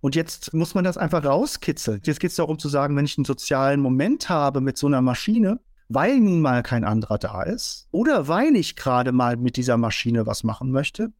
Und 0.00 0.14
jetzt 0.14 0.52
muss 0.52 0.74
man 0.74 0.84
das 0.84 0.96
einfach 0.96 1.24
rauskitzeln. 1.24 2.00
Jetzt 2.04 2.20
geht 2.20 2.30
es 2.30 2.36
darum 2.36 2.58
zu 2.58 2.68
sagen, 2.68 2.96
wenn 2.96 3.06
ich 3.06 3.16
einen 3.16 3.24
sozialen 3.24 3.80
Moment 3.80 4.28
habe 4.28 4.60
mit 4.60 4.76
so 4.76 4.86
einer 4.86 5.00
Maschine, 5.00 5.60
weil 5.88 6.20
nun 6.20 6.40
mal 6.40 6.62
kein 6.62 6.84
anderer 6.84 7.18
da 7.18 7.42
ist 7.42 7.88
oder 7.90 8.28
weil 8.28 8.54
ich 8.54 8.76
gerade 8.76 9.12
mal 9.12 9.36
mit 9.36 9.56
dieser 9.56 9.76
Maschine 9.76 10.26
was 10.26 10.44
machen 10.44 10.70
möchte, 10.70 11.12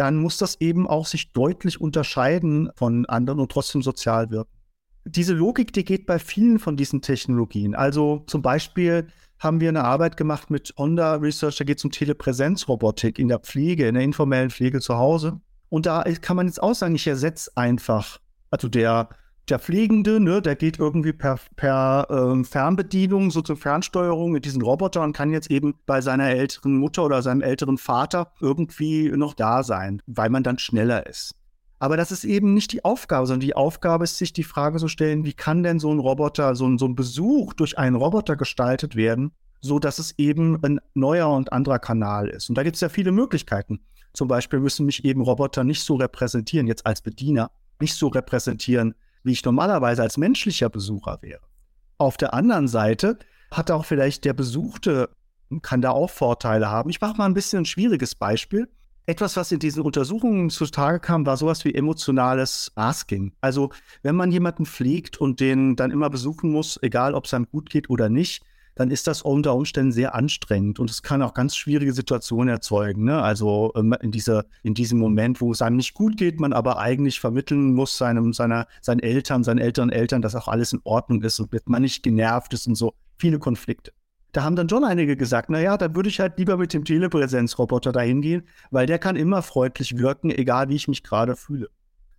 dann 0.00 0.16
muss 0.16 0.38
das 0.38 0.58
eben 0.62 0.88
auch 0.88 1.04
sich 1.04 1.34
deutlich 1.34 1.78
unterscheiden 1.78 2.70
von 2.74 3.04
anderen 3.04 3.38
und 3.38 3.52
trotzdem 3.52 3.82
sozial 3.82 4.30
wirken. 4.30 4.50
Diese 5.04 5.34
Logik, 5.34 5.74
die 5.74 5.84
geht 5.84 6.06
bei 6.06 6.18
vielen 6.18 6.58
von 6.58 6.74
diesen 6.78 7.02
Technologien. 7.02 7.74
Also 7.74 8.24
zum 8.26 8.40
Beispiel 8.40 9.08
haben 9.38 9.60
wir 9.60 9.68
eine 9.68 9.84
Arbeit 9.84 10.16
gemacht 10.16 10.48
mit 10.48 10.72
Honda 10.78 11.16
Research, 11.16 11.56
da 11.56 11.64
geht 11.64 11.78
es 11.78 11.84
um 11.84 11.90
Telepräsenzrobotik 11.90 13.18
in 13.18 13.28
der 13.28 13.40
Pflege, 13.40 13.88
in 13.88 13.94
der 13.94 14.02
informellen 14.02 14.48
Pflege 14.48 14.80
zu 14.80 14.96
Hause. 14.96 15.38
Und 15.68 15.84
da 15.84 16.02
kann 16.22 16.36
man 16.36 16.46
jetzt 16.46 16.62
auch 16.62 16.74
sagen, 16.74 16.94
ich 16.94 17.06
ersetze 17.06 17.50
einfach, 17.56 18.20
also 18.50 18.68
der 18.68 19.10
der 19.48 19.58
Pflegende, 19.58 20.20
ne, 20.20 20.42
der 20.42 20.54
geht 20.54 20.78
irgendwie 20.78 21.12
per, 21.12 21.38
per 21.56 22.06
ähm, 22.10 22.44
Fernbedienung, 22.44 23.30
so 23.30 23.42
zur 23.42 23.56
Fernsteuerung 23.56 24.30
mit 24.30 24.44
diesen 24.44 24.62
Robotern 24.62 25.04
und 25.04 25.12
kann 25.12 25.32
jetzt 25.32 25.50
eben 25.50 25.74
bei 25.86 26.00
seiner 26.00 26.30
älteren 26.30 26.76
Mutter 26.76 27.04
oder 27.04 27.22
seinem 27.22 27.42
älteren 27.42 27.78
Vater 27.78 28.32
irgendwie 28.40 29.10
noch 29.10 29.34
da 29.34 29.62
sein, 29.62 30.02
weil 30.06 30.30
man 30.30 30.42
dann 30.42 30.58
schneller 30.58 31.06
ist. 31.06 31.34
Aber 31.80 31.96
das 31.96 32.12
ist 32.12 32.24
eben 32.24 32.52
nicht 32.52 32.72
die 32.72 32.84
Aufgabe, 32.84 33.26
sondern 33.26 33.40
die 33.40 33.56
Aufgabe 33.56 34.04
ist, 34.04 34.18
sich 34.18 34.34
die 34.34 34.44
Frage 34.44 34.78
zu 34.78 34.86
stellen, 34.86 35.24
wie 35.24 35.32
kann 35.32 35.62
denn 35.62 35.80
so 35.80 35.90
ein 35.90 35.98
Roboter, 35.98 36.54
so 36.54 36.66
ein, 36.66 36.76
so 36.76 36.84
ein 36.84 36.94
Besuch 36.94 37.54
durch 37.54 37.78
einen 37.78 37.96
Roboter 37.96 38.36
gestaltet 38.36 38.96
werden, 38.96 39.32
so 39.62 39.78
dass 39.78 39.98
es 39.98 40.18
eben 40.18 40.62
ein 40.62 40.80
neuer 40.92 41.30
und 41.30 41.52
anderer 41.52 41.78
Kanal 41.78 42.28
ist. 42.28 42.50
Und 42.50 42.58
da 42.58 42.62
gibt 42.62 42.76
es 42.76 42.82
ja 42.82 42.90
viele 42.90 43.12
Möglichkeiten. 43.12 43.80
Zum 44.12 44.28
Beispiel 44.28 44.60
müssen 44.60 44.84
mich 44.86 45.04
eben 45.06 45.22
Roboter 45.22 45.64
nicht 45.64 45.82
so 45.82 45.94
repräsentieren, 45.94 46.66
jetzt 46.66 46.84
als 46.84 47.00
Bediener, 47.00 47.50
nicht 47.80 47.94
so 47.94 48.08
repräsentieren, 48.08 48.94
wie 49.22 49.32
ich 49.32 49.44
normalerweise 49.44 50.02
als 50.02 50.16
menschlicher 50.16 50.68
Besucher 50.68 51.18
wäre. 51.22 51.40
Auf 51.98 52.16
der 52.16 52.34
anderen 52.34 52.68
Seite 52.68 53.18
hat 53.50 53.70
auch 53.70 53.84
vielleicht 53.84 54.24
der 54.24 54.32
Besuchte, 54.32 55.10
kann 55.62 55.82
da 55.82 55.90
auch 55.90 56.10
Vorteile 56.10 56.70
haben. 56.70 56.90
Ich 56.90 57.00
mache 57.00 57.16
mal 57.16 57.26
ein 57.26 57.34
bisschen 57.34 57.60
ein 57.60 57.66
schwieriges 57.66 58.14
Beispiel. 58.14 58.68
Etwas, 59.06 59.36
was 59.36 59.50
in 59.50 59.58
diesen 59.58 59.82
Untersuchungen 59.82 60.50
zutage 60.50 61.00
kam, 61.00 61.26
war 61.26 61.36
sowas 61.36 61.64
wie 61.64 61.74
emotionales 61.74 62.70
Asking. 62.76 63.32
Also, 63.40 63.70
wenn 64.02 64.14
man 64.14 64.30
jemanden 64.30 64.66
pflegt 64.66 65.16
und 65.20 65.40
den 65.40 65.74
dann 65.74 65.90
immer 65.90 66.10
besuchen 66.10 66.52
muss, 66.52 66.78
egal 66.82 67.14
ob 67.14 67.24
es 67.24 67.34
einem 67.34 67.48
gut 67.50 67.70
geht 67.70 67.90
oder 67.90 68.08
nicht, 68.08 68.44
dann 68.80 68.90
ist 68.90 69.06
das 69.06 69.20
unter 69.20 69.54
Umständen 69.54 69.92
sehr 69.92 70.14
anstrengend 70.14 70.78
und 70.78 70.88
es 70.88 71.02
kann 71.02 71.20
auch 71.20 71.34
ganz 71.34 71.54
schwierige 71.54 71.92
Situationen 71.92 72.48
erzeugen. 72.48 73.04
Ne? 73.04 73.20
Also 73.20 73.74
ähm, 73.76 73.94
in, 74.00 74.10
dieser, 74.10 74.46
in 74.62 74.72
diesem 74.72 74.98
Moment, 74.98 75.42
wo 75.42 75.52
es 75.52 75.60
einem 75.60 75.76
nicht 75.76 75.92
gut 75.92 76.16
geht, 76.16 76.40
man 76.40 76.54
aber 76.54 76.78
eigentlich 76.78 77.20
vermitteln 77.20 77.74
muss 77.74 77.98
seinem, 77.98 78.32
seiner, 78.32 78.66
seinen 78.80 79.00
Eltern, 79.00 79.44
seinen 79.44 79.58
Eltern, 79.58 79.90
Eltern, 79.90 80.22
dass 80.22 80.34
auch 80.34 80.48
alles 80.48 80.72
in 80.72 80.80
Ordnung 80.84 81.20
ist 81.20 81.38
und 81.40 81.52
man 81.68 81.82
nicht 81.82 82.02
genervt 82.02 82.54
ist 82.54 82.66
und 82.68 82.74
so. 82.74 82.94
Viele 83.18 83.38
Konflikte. 83.38 83.92
Da 84.32 84.44
haben 84.44 84.56
dann 84.56 84.70
schon 84.70 84.84
einige 84.84 85.14
gesagt, 85.14 85.50
naja, 85.50 85.76
da 85.76 85.94
würde 85.94 86.08
ich 86.08 86.18
halt 86.18 86.38
lieber 86.38 86.56
mit 86.56 86.72
dem 86.72 86.86
Telepräsenzroboter 86.86 87.92
dahin 87.92 88.22
gehen, 88.22 88.44
weil 88.70 88.86
der 88.86 88.98
kann 88.98 89.14
immer 89.14 89.42
freundlich 89.42 89.98
wirken, 89.98 90.30
egal 90.30 90.70
wie 90.70 90.76
ich 90.76 90.88
mich 90.88 91.02
gerade 91.02 91.36
fühle. 91.36 91.68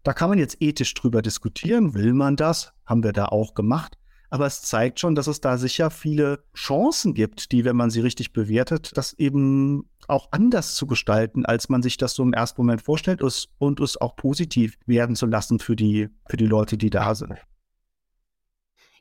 Da 0.03 0.13
kann 0.13 0.29
man 0.29 0.37
jetzt 0.37 0.57
ethisch 0.61 0.93
drüber 0.93 1.23
diskutieren, 1.23 1.95
will 1.95 2.13
man 2.13 2.35
das? 2.35 2.73
Haben 2.85 3.03
wir 3.03 3.13
da 3.13 3.25
auch 3.25 3.55
gemacht. 3.55 3.97
Aber 4.31 4.45
es 4.45 4.61
zeigt 4.61 5.01
schon, 5.01 5.13
dass 5.13 5.27
es 5.27 5.41
da 5.41 5.57
sicher 5.57 5.91
viele 5.91 6.45
Chancen 6.55 7.13
gibt, 7.13 7.51
die, 7.51 7.65
wenn 7.65 7.75
man 7.75 7.89
sie 7.89 7.99
richtig 7.99 8.31
bewertet, 8.31 8.91
das 8.95 9.11
eben 9.13 9.89
auch 10.07 10.29
anders 10.31 10.75
zu 10.75 10.87
gestalten, 10.87 11.45
als 11.45 11.67
man 11.67 11.83
sich 11.83 11.97
das 11.97 12.15
so 12.15 12.23
im 12.23 12.31
ersten 12.31 12.61
Moment 12.61 12.81
vorstellt 12.81 13.21
und 13.21 13.79
es 13.81 13.99
auch 13.99 14.15
positiv 14.15 14.77
werden 14.85 15.17
zu 15.17 15.25
lassen 15.25 15.59
für 15.59 15.75
die, 15.75 16.07
für 16.29 16.37
die 16.37 16.45
Leute, 16.45 16.77
die 16.77 16.89
da 16.89 17.13
sind. 17.13 17.35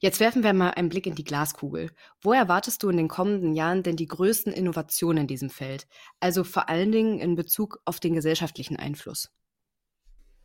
Jetzt 0.01 0.19
werfen 0.19 0.43
wir 0.43 0.53
mal 0.53 0.71
einen 0.71 0.89
Blick 0.89 1.07
in 1.07 1.15
die 1.15 1.25
Glaskugel. 1.25 1.91
Wo 2.23 2.33
erwartest 2.33 2.83
du 2.83 2.89
in 2.89 2.97
den 2.97 3.09
kommenden 3.09 3.55
Jahren 3.55 3.85
denn 3.85 3.97
die 3.97 4.07
größten 4.07 4.53
Innovationen 4.53 5.19
in 5.19 5.27
diesem 5.29 5.51
Feld? 5.51 5.87
Also 6.19 6.43
vor 6.43 6.69
allen 6.69 6.91
Dingen 6.91 7.21
in 7.21 7.37
Bezug 7.37 7.79
auf 7.85 8.01
den 8.01 8.15
gesellschaftlichen 8.15 8.77
Einfluss. 8.77 9.31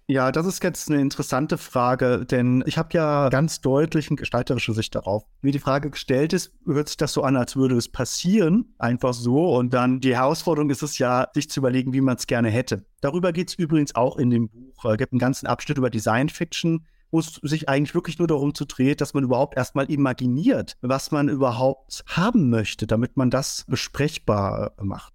Ja, 0.07 0.31
das 0.31 0.45
ist 0.45 0.63
jetzt 0.63 0.91
eine 0.91 1.01
interessante 1.01 1.57
Frage, 1.57 2.27
denn 2.27 2.63
ich 2.67 2.77
habe 2.77 2.89
ja 2.91 3.29
ganz 3.29 3.61
deutlich 3.61 4.07
eine 4.09 4.17
gestalterische 4.17 4.71
Sicht 4.73 4.93
darauf. 4.93 5.23
Wie 5.41 5.49
die 5.49 5.57
Frage 5.57 5.89
gestellt 5.89 6.31
ist, 6.31 6.51
hört 6.63 6.89
sich 6.89 6.97
das 6.97 7.11
so 7.11 7.23
an, 7.23 7.35
als 7.35 7.55
würde 7.55 7.75
es 7.75 7.89
passieren, 7.89 8.75
einfach 8.77 9.15
so. 9.15 9.55
Und 9.55 9.73
dann 9.73 10.01
die 10.01 10.15
Herausforderung 10.15 10.69
ist 10.69 10.83
es 10.83 10.99
ja, 10.99 11.27
sich 11.33 11.49
zu 11.49 11.59
überlegen, 11.59 11.91
wie 11.91 12.01
man 12.01 12.17
es 12.17 12.27
gerne 12.27 12.51
hätte. 12.51 12.85
Darüber 13.01 13.33
geht 13.33 13.49
es 13.49 13.55
übrigens 13.55 13.95
auch 13.95 14.17
in 14.17 14.29
dem 14.29 14.49
Buch. 14.49 14.85
Es 14.85 14.97
gibt 14.97 15.11
einen 15.11 15.19
ganzen 15.19 15.47
Abschnitt 15.47 15.79
über 15.79 15.89
Design 15.89 16.29
Fiction, 16.29 16.85
wo 17.09 17.17
es 17.17 17.39
sich 17.41 17.67
eigentlich 17.67 17.95
wirklich 17.95 18.19
nur 18.19 18.27
darum 18.27 18.53
zu 18.53 18.65
dreht, 18.65 19.01
dass 19.01 19.15
man 19.15 19.23
überhaupt 19.23 19.57
erstmal 19.57 19.89
imaginiert, 19.89 20.77
was 20.81 21.09
man 21.09 21.29
überhaupt 21.29 22.03
haben 22.09 22.51
möchte, 22.51 22.85
damit 22.85 23.17
man 23.17 23.31
das 23.31 23.65
besprechbar 23.67 24.73
macht. 24.79 25.14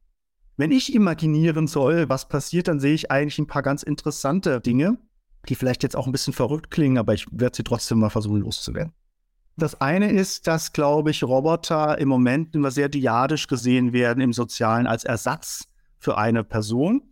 Wenn 0.60 0.72
ich 0.72 0.94
imaginieren 0.94 1.66
soll, 1.68 2.10
was 2.10 2.28
passiert, 2.28 2.68
dann 2.68 2.80
sehe 2.80 2.92
ich 2.92 3.10
eigentlich 3.10 3.38
ein 3.38 3.46
paar 3.46 3.62
ganz 3.62 3.82
interessante 3.82 4.60
Dinge, 4.60 4.98
die 5.48 5.54
vielleicht 5.54 5.82
jetzt 5.82 5.96
auch 5.96 6.04
ein 6.04 6.12
bisschen 6.12 6.34
verrückt 6.34 6.70
klingen, 6.70 6.98
aber 6.98 7.14
ich 7.14 7.26
werde 7.32 7.56
sie 7.56 7.62
trotzdem 7.62 7.98
mal 7.98 8.10
versuchen 8.10 8.42
loszuwerden. 8.42 8.92
Das 9.56 9.80
eine 9.80 10.12
ist, 10.12 10.46
dass, 10.46 10.74
glaube 10.74 11.12
ich, 11.12 11.24
Roboter 11.24 11.96
im 11.96 12.08
Moment 12.08 12.54
immer 12.54 12.70
sehr 12.70 12.90
diadisch 12.90 13.46
gesehen 13.46 13.94
werden 13.94 14.20
im 14.20 14.34
Sozialen 14.34 14.86
als 14.86 15.04
Ersatz 15.04 15.64
für 15.98 16.18
eine 16.18 16.44
Person. 16.44 17.04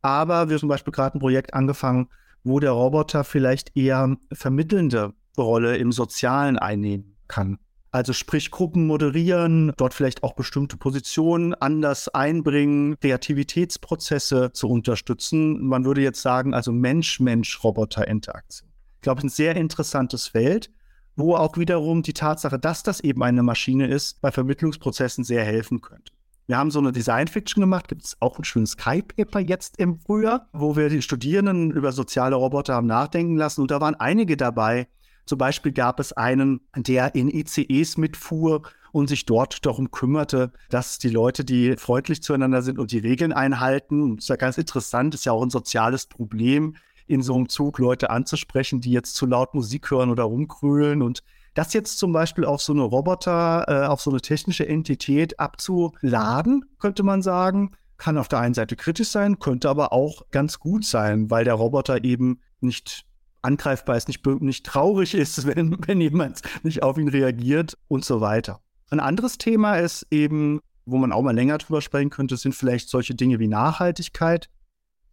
Aber 0.00 0.48
wir 0.48 0.54
haben 0.54 0.60
zum 0.60 0.68
Beispiel 0.68 0.92
gerade 0.92 1.18
ein 1.18 1.20
Projekt 1.20 1.52
angefangen, 1.52 2.10
wo 2.44 2.60
der 2.60 2.70
Roboter 2.70 3.24
vielleicht 3.24 3.76
eher 3.76 4.16
vermittelnde 4.32 5.14
Rolle 5.36 5.78
im 5.78 5.90
Sozialen 5.90 6.60
einnehmen 6.60 7.16
kann. 7.26 7.58
Also 7.94 8.12
sprich 8.12 8.50
Gruppen 8.50 8.88
moderieren, 8.88 9.72
dort 9.76 9.94
vielleicht 9.94 10.24
auch 10.24 10.32
bestimmte 10.32 10.76
Positionen 10.76 11.54
anders 11.54 12.08
einbringen, 12.08 12.98
Kreativitätsprozesse 12.98 14.50
zu 14.52 14.68
unterstützen. 14.68 15.64
Man 15.64 15.84
würde 15.84 16.00
jetzt 16.00 16.20
sagen, 16.20 16.54
also 16.54 16.72
Mensch-Mensch-Roboter-Interaktion. 16.72 18.68
Ich 18.96 19.02
glaube, 19.02 19.22
ein 19.22 19.28
sehr 19.28 19.54
interessantes 19.54 20.26
Feld, 20.26 20.72
wo 21.14 21.36
auch 21.36 21.56
wiederum 21.56 22.02
die 22.02 22.14
Tatsache, 22.14 22.58
dass 22.58 22.82
das 22.82 22.98
eben 22.98 23.22
eine 23.22 23.44
Maschine 23.44 23.86
ist, 23.86 24.20
bei 24.20 24.32
Vermittlungsprozessen 24.32 25.22
sehr 25.22 25.44
helfen 25.44 25.80
könnte. 25.80 26.12
Wir 26.48 26.58
haben 26.58 26.72
so 26.72 26.80
eine 26.80 26.90
Design-Fiction 26.90 27.60
gemacht, 27.60 27.86
gibt 27.86 28.02
es 28.02 28.16
auch 28.18 28.36
ein 28.40 28.44
schönes 28.44 28.72
Skype-Paper 28.72 29.38
jetzt 29.38 29.78
im 29.78 30.00
Frühjahr, 30.00 30.48
wo 30.52 30.74
wir 30.74 30.88
die 30.88 31.00
Studierenden 31.00 31.70
über 31.70 31.92
soziale 31.92 32.34
Roboter 32.34 32.74
haben 32.74 32.88
nachdenken 32.88 33.36
lassen 33.36 33.60
und 33.60 33.70
da 33.70 33.80
waren 33.80 33.94
einige 33.94 34.36
dabei, 34.36 34.88
zum 35.26 35.38
Beispiel 35.38 35.72
gab 35.72 36.00
es 36.00 36.12
einen, 36.12 36.60
der 36.76 37.14
in 37.14 37.28
ICEs 37.28 37.96
mitfuhr 37.96 38.62
und 38.92 39.08
sich 39.08 39.26
dort 39.26 39.64
darum 39.66 39.90
kümmerte, 39.90 40.52
dass 40.70 40.98
die 40.98 41.08
Leute, 41.08 41.44
die 41.44 41.76
freundlich 41.76 42.22
zueinander 42.22 42.62
sind 42.62 42.78
und 42.78 42.92
die 42.92 42.98
Regeln 42.98 43.32
einhalten, 43.32 44.16
das 44.16 44.26
ist 44.26 44.28
ja 44.28 44.36
ganz 44.36 44.58
interessant, 44.58 45.14
ist 45.14 45.24
ja 45.24 45.32
auch 45.32 45.42
ein 45.42 45.50
soziales 45.50 46.06
Problem, 46.06 46.76
in 47.06 47.22
so 47.22 47.34
einem 47.34 47.48
Zug 47.48 47.78
Leute 47.78 48.10
anzusprechen, 48.10 48.80
die 48.80 48.92
jetzt 48.92 49.14
zu 49.14 49.26
laut 49.26 49.54
Musik 49.54 49.90
hören 49.90 50.10
oder 50.10 50.24
rumkrühlen 50.24 51.02
und 51.02 51.22
das 51.54 51.72
jetzt 51.72 51.98
zum 51.98 52.12
Beispiel 52.12 52.44
auf 52.44 52.62
so 52.62 52.72
eine 52.72 52.82
Roboter, 52.82 53.64
äh, 53.68 53.86
auf 53.86 54.00
so 54.00 54.10
eine 54.10 54.20
technische 54.20 54.66
Entität 54.66 55.38
abzuladen, 55.38 56.64
könnte 56.78 57.02
man 57.02 57.22
sagen, 57.22 57.72
kann 57.96 58.18
auf 58.18 58.28
der 58.28 58.40
einen 58.40 58.54
Seite 58.54 58.74
kritisch 58.74 59.08
sein, 59.08 59.38
könnte 59.38 59.68
aber 59.68 59.92
auch 59.92 60.22
ganz 60.30 60.58
gut 60.58 60.84
sein, 60.84 61.30
weil 61.30 61.44
der 61.44 61.54
Roboter 61.54 62.02
eben 62.02 62.40
nicht 62.60 63.06
angreifbar 63.44 63.96
ist, 63.96 64.08
nicht, 64.08 64.24
nicht 64.40 64.66
traurig 64.66 65.14
ist, 65.14 65.46
wenn, 65.56 65.76
wenn 65.86 66.00
jemand 66.00 66.42
nicht 66.62 66.82
auf 66.82 66.98
ihn 66.98 67.08
reagiert 67.08 67.76
und 67.88 68.04
so 68.04 68.20
weiter. 68.20 68.60
Ein 68.90 69.00
anderes 69.00 69.38
Thema 69.38 69.76
ist 69.76 70.06
eben, 70.10 70.60
wo 70.86 70.98
man 70.98 71.12
auch 71.12 71.22
mal 71.22 71.34
länger 71.34 71.58
drüber 71.58 71.80
sprechen 71.80 72.10
könnte, 72.10 72.36
sind 72.36 72.54
vielleicht 72.54 72.88
solche 72.88 73.14
Dinge 73.14 73.38
wie 73.38 73.48
Nachhaltigkeit. 73.48 74.50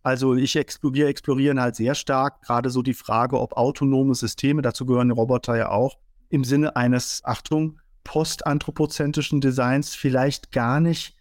Also 0.04 0.36
ich 0.36 0.56
wir 0.56 1.08
explorieren 1.08 1.62
halt 1.62 1.76
sehr 1.76 1.96
stark 1.96 2.42
gerade 2.42 2.70
so 2.70 2.82
die 2.82 2.94
Frage, 2.94 3.40
ob 3.40 3.54
autonome 3.54 4.16
Systeme, 4.16 4.62
dazu 4.62 4.86
gehören 4.86 5.12
Roboter 5.12 5.56
ja 5.58 5.70
auch, 5.70 5.98
im 6.30 6.44
Sinne 6.44 6.76
eines, 6.76 7.22
Achtung, 7.24 7.80
postanthropozentrischen 8.04 9.42
Designs 9.42 9.94
vielleicht 9.94 10.52
gar 10.52 10.80
nicht 10.80 11.16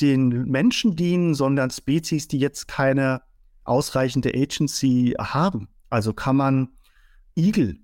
den 0.00 0.44
Menschen 0.44 0.94
dienen, 0.94 1.34
sondern 1.34 1.70
Spezies, 1.70 2.28
die 2.28 2.38
jetzt 2.38 2.68
keine 2.68 3.22
ausreichende 3.64 4.30
Agency 4.34 5.14
haben. 5.18 5.68
Also 5.90 6.12
kann 6.12 6.36
man 6.36 6.68
Igel 7.36 7.78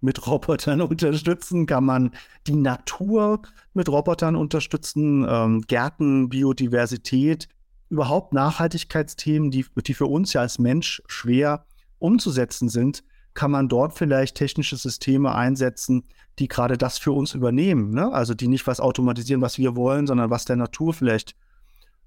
mit 0.00 0.26
Robotern 0.26 0.80
unterstützen, 0.82 1.66
kann 1.66 1.84
man 1.84 2.12
die 2.46 2.56
Natur 2.56 3.42
mit 3.74 3.88
Robotern 3.88 4.36
unterstützen, 4.36 5.26
ähm, 5.28 5.62
Gärten, 5.62 6.28
Biodiversität, 6.28 7.48
überhaupt 7.88 8.32
Nachhaltigkeitsthemen, 8.32 9.50
die, 9.50 9.66
die 9.86 9.94
für 9.94 10.06
uns 10.06 10.32
ja 10.32 10.40
als 10.40 10.58
Mensch 10.58 11.02
schwer 11.06 11.66
umzusetzen 11.98 12.68
sind, 12.68 13.04
kann 13.34 13.50
man 13.50 13.68
dort 13.68 13.94
vielleicht 13.94 14.36
technische 14.36 14.76
Systeme 14.76 15.34
einsetzen, 15.34 16.04
die 16.38 16.48
gerade 16.48 16.76
das 16.76 16.98
für 16.98 17.12
uns 17.12 17.34
übernehmen. 17.34 17.92
Ne? 17.92 18.12
Also 18.12 18.34
die 18.34 18.48
nicht 18.48 18.66
was 18.66 18.80
automatisieren, 18.80 19.42
was 19.42 19.58
wir 19.58 19.76
wollen, 19.76 20.06
sondern 20.06 20.30
was 20.30 20.44
der 20.44 20.56
Natur 20.56 20.92
vielleicht 20.94 21.34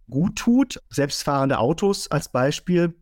gut 0.09 0.35
tut. 0.35 0.81
Selbstfahrende 0.89 1.59
Autos 1.59 2.09
als 2.09 2.29
Beispiel 2.29 2.95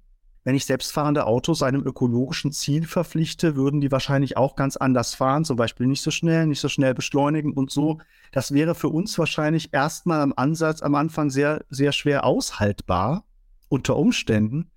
wenn 0.43 0.55
ich 0.55 0.65
selbstfahrende 0.65 1.25
Autos 1.25 1.63
einem 1.63 1.85
ökologischen 1.85 2.51
Ziel 2.51 2.85
verpflichte, 2.85 3.55
würden 3.55 3.81
die 3.81 3.91
wahrscheinlich 3.91 4.35
auch 4.35 4.55
ganz 4.55 4.75
anders 4.75 5.15
fahren, 5.15 5.45
zum 5.45 5.55
Beispiel 5.55 5.87
nicht 5.87 6.01
so 6.01 6.11
schnell, 6.11 6.47
nicht 6.47 6.59
so 6.59 6.69
schnell 6.69 6.93
beschleunigen 6.93 7.53
und 7.53 7.71
so. 7.71 7.99
Das 8.31 8.53
wäre 8.53 8.75
für 8.75 8.89
uns 8.89 9.17
wahrscheinlich 9.17 9.73
erstmal 9.73 10.21
am 10.21 10.33
Ansatz 10.35 10.81
am 10.81 10.95
Anfang 10.95 11.29
sehr, 11.29 11.63
sehr 11.69 11.91
schwer 11.93 12.25
aushaltbar 12.25 13.25
unter 13.69 13.95
Umständen. 13.95 14.69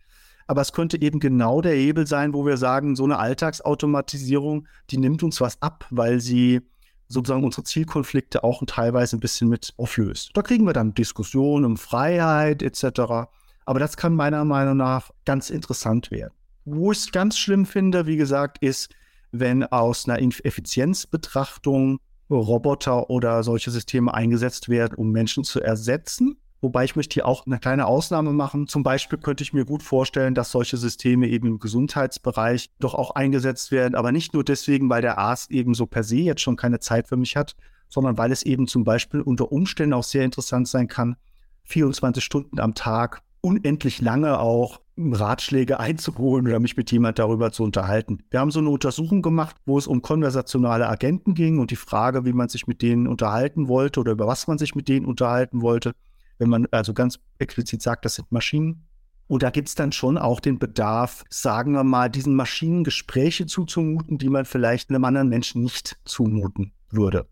Aber 0.46 0.60
es 0.60 0.72
könnte 0.72 1.00
eben 1.02 1.18
genau 1.18 1.60
der 1.60 1.74
Hebel 1.74 2.06
sein, 2.06 2.32
wo 2.32 2.46
wir 2.46 2.56
sagen, 2.56 2.94
so 2.94 3.04
eine 3.04 3.18
Alltagsautomatisierung, 3.18 4.68
die 4.90 4.98
nimmt 4.98 5.24
uns 5.24 5.40
was 5.40 5.60
ab, 5.60 5.86
weil 5.90 6.20
sie 6.20 6.60
sozusagen 7.08 7.44
unsere 7.44 7.64
Zielkonflikte 7.64 8.44
auch 8.44 8.62
teilweise 8.66 9.16
ein 9.16 9.20
bisschen 9.20 9.48
mit 9.48 9.74
auflöst. 9.76 10.30
Da 10.34 10.42
kriegen 10.42 10.64
wir 10.64 10.72
dann 10.72 10.94
Diskussionen 10.94 11.64
um 11.64 11.76
Freiheit 11.76 12.62
etc. 12.62 13.28
Aber 13.66 13.80
das 13.80 13.96
kann 13.96 14.14
meiner 14.14 14.44
Meinung 14.44 14.78
nach 14.78 15.10
ganz 15.24 15.50
interessant 15.50 16.10
werden. 16.10 16.32
Wo 16.64 16.92
ich 16.92 16.98
es 16.98 17.12
ganz 17.12 17.36
schlimm 17.36 17.66
finde, 17.66 18.06
wie 18.06 18.16
gesagt, 18.16 18.58
ist, 18.62 18.94
wenn 19.32 19.64
aus 19.64 20.08
einer 20.08 20.20
Effizienzbetrachtung 20.22 22.00
Roboter 22.30 23.10
oder 23.10 23.42
solche 23.42 23.70
Systeme 23.70 24.12
eingesetzt 24.12 24.68
werden, 24.68 24.94
um 24.96 25.10
Menschen 25.10 25.44
zu 25.44 25.60
ersetzen. 25.60 26.36
Wobei 26.60 26.84
ich 26.84 26.96
möchte 26.96 27.14
hier 27.14 27.26
auch 27.26 27.46
eine 27.46 27.58
kleine 27.58 27.86
Ausnahme 27.86 28.32
machen. 28.32 28.66
Zum 28.66 28.82
Beispiel 28.82 29.18
könnte 29.18 29.44
ich 29.44 29.52
mir 29.52 29.64
gut 29.64 29.82
vorstellen, 29.82 30.34
dass 30.34 30.50
solche 30.50 30.76
Systeme 30.76 31.28
eben 31.28 31.46
im 31.46 31.58
Gesundheitsbereich 31.58 32.70
doch 32.80 32.94
auch 32.94 33.12
eingesetzt 33.12 33.70
werden, 33.70 33.94
aber 33.94 34.10
nicht 34.10 34.32
nur 34.32 34.42
deswegen, 34.42 34.88
weil 34.90 35.02
der 35.02 35.18
Arzt 35.18 35.50
eben 35.50 35.74
so 35.74 35.86
per 35.86 36.02
se 36.02 36.16
jetzt 36.16 36.40
schon 36.40 36.56
keine 36.56 36.80
Zeit 36.80 37.08
für 37.08 37.16
mich 37.16 37.36
hat, 37.36 37.54
sondern 37.88 38.18
weil 38.18 38.32
es 38.32 38.42
eben 38.42 38.66
zum 38.66 38.84
Beispiel 38.84 39.20
unter 39.20 39.52
Umständen 39.52 39.92
auch 39.92 40.02
sehr 40.02 40.24
interessant 40.24 40.66
sein 40.66 40.88
kann, 40.88 41.16
24 41.64 42.24
Stunden 42.24 42.58
am 42.58 42.74
Tag 42.74 43.22
unendlich 43.46 44.00
lange 44.00 44.40
auch 44.40 44.80
Ratschläge 44.98 45.78
einzuholen 45.78 46.48
oder 46.48 46.58
mich 46.58 46.76
mit 46.76 46.90
jemand 46.90 47.20
darüber 47.20 47.52
zu 47.52 47.62
unterhalten. 47.62 48.18
Wir 48.28 48.40
haben 48.40 48.50
so 48.50 48.58
eine 48.58 48.70
Untersuchung 48.70 49.22
gemacht, 49.22 49.54
wo 49.66 49.78
es 49.78 49.86
um 49.86 50.02
konversationale 50.02 50.88
Agenten 50.88 51.34
ging 51.34 51.60
und 51.60 51.70
die 51.70 51.76
Frage, 51.76 52.24
wie 52.24 52.32
man 52.32 52.48
sich 52.48 52.66
mit 52.66 52.82
denen 52.82 53.06
unterhalten 53.06 53.68
wollte 53.68 54.00
oder 54.00 54.12
über 54.12 54.26
was 54.26 54.48
man 54.48 54.58
sich 54.58 54.74
mit 54.74 54.88
denen 54.88 55.06
unterhalten 55.06 55.62
wollte. 55.62 55.94
Wenn 56.38 56.48
man 56.48 56.66
also 56.72 56.92
ganz 56.92 57.20
explizit 57.38 57.82
sagt, 57.82 58.04
das 58.04 58.16
sind 58.16 58.32
Maschinen. 58.32 58.84
Und 59.28 59.44
da 59.44 59.50
gibt 59.50 59.68
es 59.68 59.76
dann 59.76 59.92
schon 59.92 60.18
auch 60.18 60.40
den 60.40 60.58
Bedarf, 60.58 61.22
sagen 61.30 61.72
wir 61.72 61.84
mal, 61.84 62.10
diesen 62.10 62.34
Maschinen 62.34 62.82
Gespräche 62.82 63.46
zuzumuten, 63.46 64.18
die 64.18 64.28
man 64.28 64.44
vielleicht 64.44 64.90
einem 64.90 65.04
anderen 65.04 65.28
Menschen 65.28 65.62
nicht 65.62 65.98
zumuten 66.04 66.72
würde. 66.90 67.28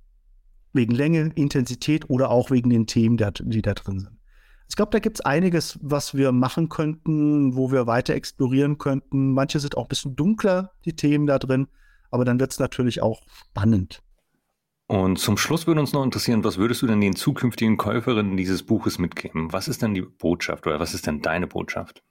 Wegen 0.72 0.94
Länge, 0.94 1.32
Intensität 1.34 2.08
oder 2.08 2.30
auch 2.30 2.50
wegen 2.50 2.70
den 2.70 2.86
Themen, 2.86 3.16
die 3.16 3.62
da 3.62 3.74
drin 3.74 4.00
sind. 4.00 4.13
Ich 4.68 4.76
glaube, 4.76 4.90
da 4.90 4.98
gibt 4.98 5.18
es 5.18 5.24
einiges, 5.24 5.78
was 5.82 6.14
wir 6.14 6.32
machen 6.32 6.68
könnten, 6.68 7.54
wo 7.54 7.70
wir 7.70 7.86
weiter 7.86 8.14
explorieren 8.14 8.78
könnten. 8.78 9.32
Manche 9.32 9.60
sind 9.60 9.76
auch 9.76 9.84
ein 9.84 9.88
bisschen 9.88 10.16
dunkler, 10.16 10.72
die 10.84 10.96
Themen 10.96 11.26
da 11.26 11.38
drin, 11.38 11.68
aber 12.10 12.24
dann 12.24 12.40
wird 12.40 12.52
es 12.52 12.58
natürlich 12.58 13.02
auch 13.02 13.22
spannend. 13.28 14.02
Und 14.86 15.18
zum 15.18 15.36
Schluss 15.36 15.66
würde 15.66 15.80
uns 15.80 15.92
noch 15.92 16.04
interessieren, 16.04 16.44
was 16.44 16.58
würdest 16.58 16.82
du 16.82 16.86
denn 16.86 17.00
den 17.00 17.16
zukünftigen 17.16 17.76
Käuferinnen 17.76 18.36
dieses 18.36 18.62
Buches 18.62 18.98
mitgeben? 18.98 19.52
Was 19.52 19.68
ist 19.68 19.82
denn 19.82 19.94
die 19.94 20.02
Botschaft 20.02 20.66
oder 20.66 20.78
was 20.78 20.92
ist 20.92 21.06
denn 21.06 21.22
deine 21.22 21.46
Botschaft? 21.46 22.02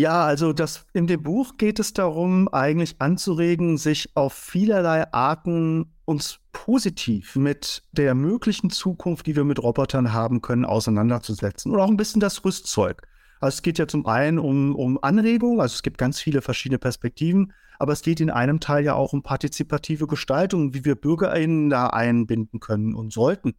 Ja, 0.00 0.24
also 0.24 0.54
das, 0.54 0.86
in 0.94 1.06
dem 1.06 1.22
Buch 1.22 1.58
geht 1.58 1.78
es 1.78 1.92
darum, 1.92 2.48
eigentlich 2.48 2.96
anzuregen, 3.00 3.76
sich 3.76 4.16
auf 4.16 4.32
vielerlei 4.32 5.12
Arten 5.12 5.92
uns 6.06 6.40
positiv 6.52 7.36
mit 7.36 7.82
der 7.92 8.14
möglichen 8.14 8.70
Zukunft, 8.70 9.26
die 9.26 9.36
wir 9.36 9.44
mit 9.44 9.62
Robotern 9.62 10.14
haben 10.14 10.40
können, 10.40 10.64
auseinanderzusetzen. 10.64 11.70
Und 11.70 11.80
auch 11.80 11.90
ein 11.90 11.98
bisschen 11.98 12.20
das 12.20 12.42
Rüstzeug. 12.46 13.02
Also 13.40 13.56
es 13.56 13.62
geht 13.62 13.76
ja 13.76 13.86
zum 13.86 14.06
einen 14.06 14.38
um, 14.38 14.74
um 14.74 14.98
Anregungen, 15.02 15.60
also 15.60 15.74
es 15.74 15.82
gibt 15.82 15.98
ganz 15.98 16.18
viele 16.18 16.40
verschiedene 16.40 16.78
Perspektiven, 16.78 17.52
aber 17.78 17.92
es 17.92 18.00
geht 18.00 18.20
in 18.20 18.30
einem 18.30 18.58
Teil 18.58 18.82
ja 18.82 18.94
auch 18.94 19.12
um 19.12 19.22
partizipative 19.22 20.06
Gestaltung, 20.06 20.72
wie 20.72 20.86
wir 20.86 20.94
BürgerInnen 20.94 21.68
da 21.68 21.88
einbinden 21.88 22.58
können 22.58 22.94
und 22.94 23.12
sollten 23.12 23.52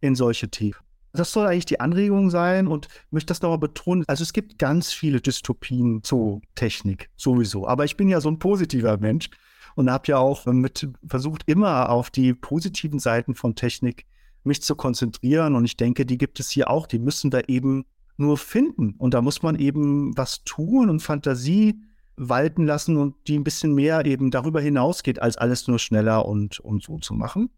in 0.00 0.14
solche 0.14 0.48
Themen. 0.48 0.76
Das 1.12 1.32
soll 1.32 1.46
eigentlich 1.46 1.66
die 1.66 1.80
Anregung 1.80 2.30
sein 2.30 2.66
und 2.66 2.88
möchte 3.10 3.28
das 3.28 3.42
nochmal 3.42 3.58
betonen. 3.58 4.04
Also 4.06 4.22
es 4.22 4.32
gibt 4.32 4.58
ganz 4.58 4.92
viele 4.92 5.20
Dystopien 5.20 6.02
zu 6.02 6.40
Technik 6.54 7.10
sowieso. 7.16 7.68
Aber 7.68 7.84
ich 7.84 7.96
bin 7.96 8.08
ja 8.08 8.20
so 8.20 8.30
ein 8.30 8.38
positiver 8.38 8.96
Mensch 8.96 9.28
und 9.74 9.90
habe 9.90 10.04
ja 10.08 10.18
auch 10.18 10.46
mit 10.46 10.88
versucht, 11.06 11.42
immer 11.46 11.90
auf 11.90 12.10
die 12.10 12.32
positiven 12.32 12.98
Seiten 12.98 13.34
von 13.34 13.54
Technik 13.54 14.06
mich 14.42 14.62
zu 14.62 14.74
konzentrieren. 14.74 15.54
Und 15.54 15.66
ich 15.66 15.76
denke, 15.76 16.06
die 16.06 16.18
gibt 16.18 16.40
es 16.40 16.50
hier 16.50 16.70
auch. 16.70 16.86
Die 16.86 16.98
müssen 16.98 17.30
wir 17.30 17.48
eben 17.48 17.84
nur 18.16 18.38
finden. 18.38 18.94
Und 18.98 19.14
da 19.14 19.20
muss 19.20 19.42
man 19.42 19.58
eben 19.58 20.16
was 20.16 20.44
tun 20.44 20.88
und 20.88 21.00
Fantasie 21.00 21.80
walten 22.16 22.66
lassen 22.66 22.96
und 22.96 23.14
die 23.26 23.38
ein 23.38 23.44
bisschen 23.44 23.74
mehr 23.74 24.04
eben 24.04 24.30
darüber 24.30 24.60
hinausgeht, 24.60 25.20
als 25.20 25.36
alles 25.36 25.66
nur 25.66 25.78
schneller 25.78 26.26
und, 26.26 26.60
und 26.60 26.82
so 26.82 26.98
zu 26.98 27.14
machen. 27.14 27.50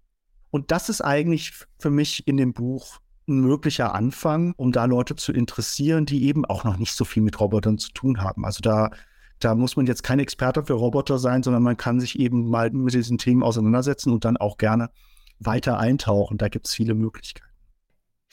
Und 0.51 0.71
das 0.71 0.89
ist 0.89 1.01
eigentlich 1.01 1.53
für 1.79 1.91
mich 1.91 2.27
in 2.29 2.37
dem 2.37 2.53
Buch 2.53 3.01
ein 3.29 3.41
möglicher 3.41 3.95
Anfang, 3.95 4.55
um 4.57 4.73
da 4.73 4.85
Leute 4.85 5.17
zu 5.17 5.33
interessieren, 5.33 6.07
die 6.07 6.25
eben 6.25 6.45
auch 6.45 6.65
noch 6.65 6.77
nicht 6.77 6.95
so 6.95 7.05
viel 7.05 7.23
mit 7.23 7.41
Robotern 7.41 7.79
zu 7.79 7.93
tun 7.93 8.21
haben. 8.21 8.45
Also 8.45 8.61
da, 8.61 8.91
da 9.39 9.55
muss 9.55 9.77
man 9.77 9.87
jetzt 9.87 10.03
kein 10.03 10.19
Experte 10.19 10.65
für 10.65 10.75
Roboter 10.75 11.19
sein, 11.19 11.43
sondern 11.43 11.63
man 11.63 11.77
kann 11.77 12.01
sich 12.01 12.19
eben 12.19 12.49
mal 12.51 12.71
mit 12.71 12.95
diesen 12.95 13.19
Themen 13.19 13.43
auseinandersetzen 13.43 14.13
und 14.13 14.25
dann 14.25 14.37
auch 14.37 14.59
gerne 14.59 14.91
weiter 15.39 15.79
eintauchen. 15.79 16.39
Da 16.39 16.49
gibt 16.49 16.67
es 16.67 16.75
viele 16.75 16.95
Möglichkeiten. 16.95 17.54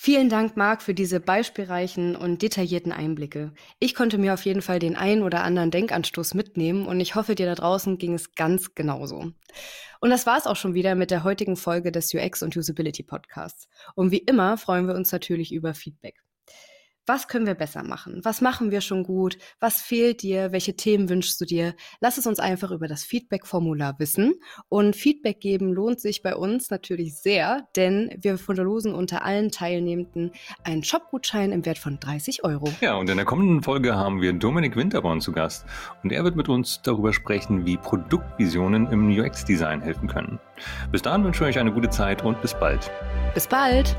Vielen 0.03 0.29
Dank, 0.29 0.57
Marc, 0.57 0.81
für 0.81 0.95
diese 0.95 1.19
beispielreichen 1.19 2.15
und 2.15 2.41
detaillierten 2.41 2.91
Einblicke. 2.91 3.53
Ich 3.77 3.93
konnte 3.93 4.17
mir 4.17 4.33
auf 4.33 4.45
jeden 4.45 4.63
Fall 4.63 4.79
den 4.79 4.95
einen 4.95 5.21
oder 5.21 5.43
anderen 5.43 5.69
Denkanstoß 5.69 6.33
mitnehmen 6.33 6.87
und 6.87 6.99
ich 6.99 7.13
hoffe, 7.13 7.35
dir 7.35 7.45
da 7.45 7.53
draußen 7.53 7.99
ging 7.99 8.15
es 8.15 8.33
ganz 8.33 8.73
genauso. 8.73 9.31
Und 9.99 10.09
das 10.09 10.25
war 10.25 10.39
es 10.39 10.47
auch 10.47 10.55
schon 10.55 10.73
wieder 10.73 10.95
mit 10.95 11.11
der 11.11 11.23
heutigen 11.23 11.55
Folge 11.55 11.91
des 11.91 12.11
UX 12.15 12.41
und 12.41 12.57
Usability 12.57 13.03
Podcasts. 13.03 13.69
Und 13.93 14.09
wie 14.09 14.17
immer 14.17 14.57
freuen 14.57 14.87
wir 14.87 14.95
uns 14.95 15.11
natürlich 15.11 15.53
über 15.53 15.75
Feedback. 15.75 16.15
Was 17.07 17.27
können 17.27 17.47
wir 17.47 17.55
besser 17.55 17.83
machen? 17.83 18.21
Was 18.23 18.41
machen 18.41 18.69
wir 18.69 18.79
schon 18.79 19.03
gut? 19.03 19.37
Was 19.59 19.81
fehlt 19.81 20.21
dir? 20.21 20.51
Welche 20.51 20.75
Themen 20.75 21.09
wünschst 21.09 21.41
du 21.41 21.45
dir? 21.45 21.73
Lass 21.99 22.19
es 22.19 22.27
uns 22.27 22.39
einfach 22.39 22.69
über 22.69 22.87
das 22.87 23.03
Feedback-Formular 23.03 23.97
wissen. 23.97 24.35
Und 24.69 24.95
Feedback 24.95 25.39
geben 25.39 25.73
lohnt 25.73 25.99
sich 25.99 26.21
bei 26.21 26.35
uns 26.35 26.69
natürlich 26.69 27.15
sehr, 27.15 27.67
denn 27.75 28.15
wir 28.17 28.37
verlosen 28.37 28.93
unter 28.93 29.25
allen 29.25 29.51
Teilnehmenden 29.51 30.31
einen 30.63 30.83
Shopgutschein 30.83 31.51
im 31.51 31.65
Wert 31.65 31.79
von 31.79 31.99
30 31.99 32.43
Euro. 32.43 32.71
Ja, 32.81 32.95
und 32.95 33.09
in 33.09 33.17
der 33.17 33.25
kommenden 33.25 33.63
Folge 33.63 33.95
haben 33.95 34.21
wir 34.21 34.33
Dominik 34.33 34.75
Winterborn 34.75 35.21
zu 35.21 35.31
Gast. 35.31 35.65
Und 36.03 36.11
er 36.11 36.23
wird 36.23 36.35
mit 36.35 36.49
uns 36.49 36.81
darüber 36.83 37.13
sprechen, 37.13 37.65
wie 37.65 37.77
Produktvisionen 37.77 38.87
im 38.91 39.09
UX-Design 39.09 39.81
helfen 39.81 40.07
können. 40.07 40.39
Bis 40.91 41.01
dahin 41.01 41.23
wünsche 41.23 41.43
ich 41.43 41.49
euch 41.49 41.59
eine 41.59 41.73
gute 41.73 41.89
Zeit 41.89 42.23
und 42.23 42.39
bis 42.41 42.53
bald. 42.53 42.91
Bis 43.33 43.47
bald! 43.47 43.95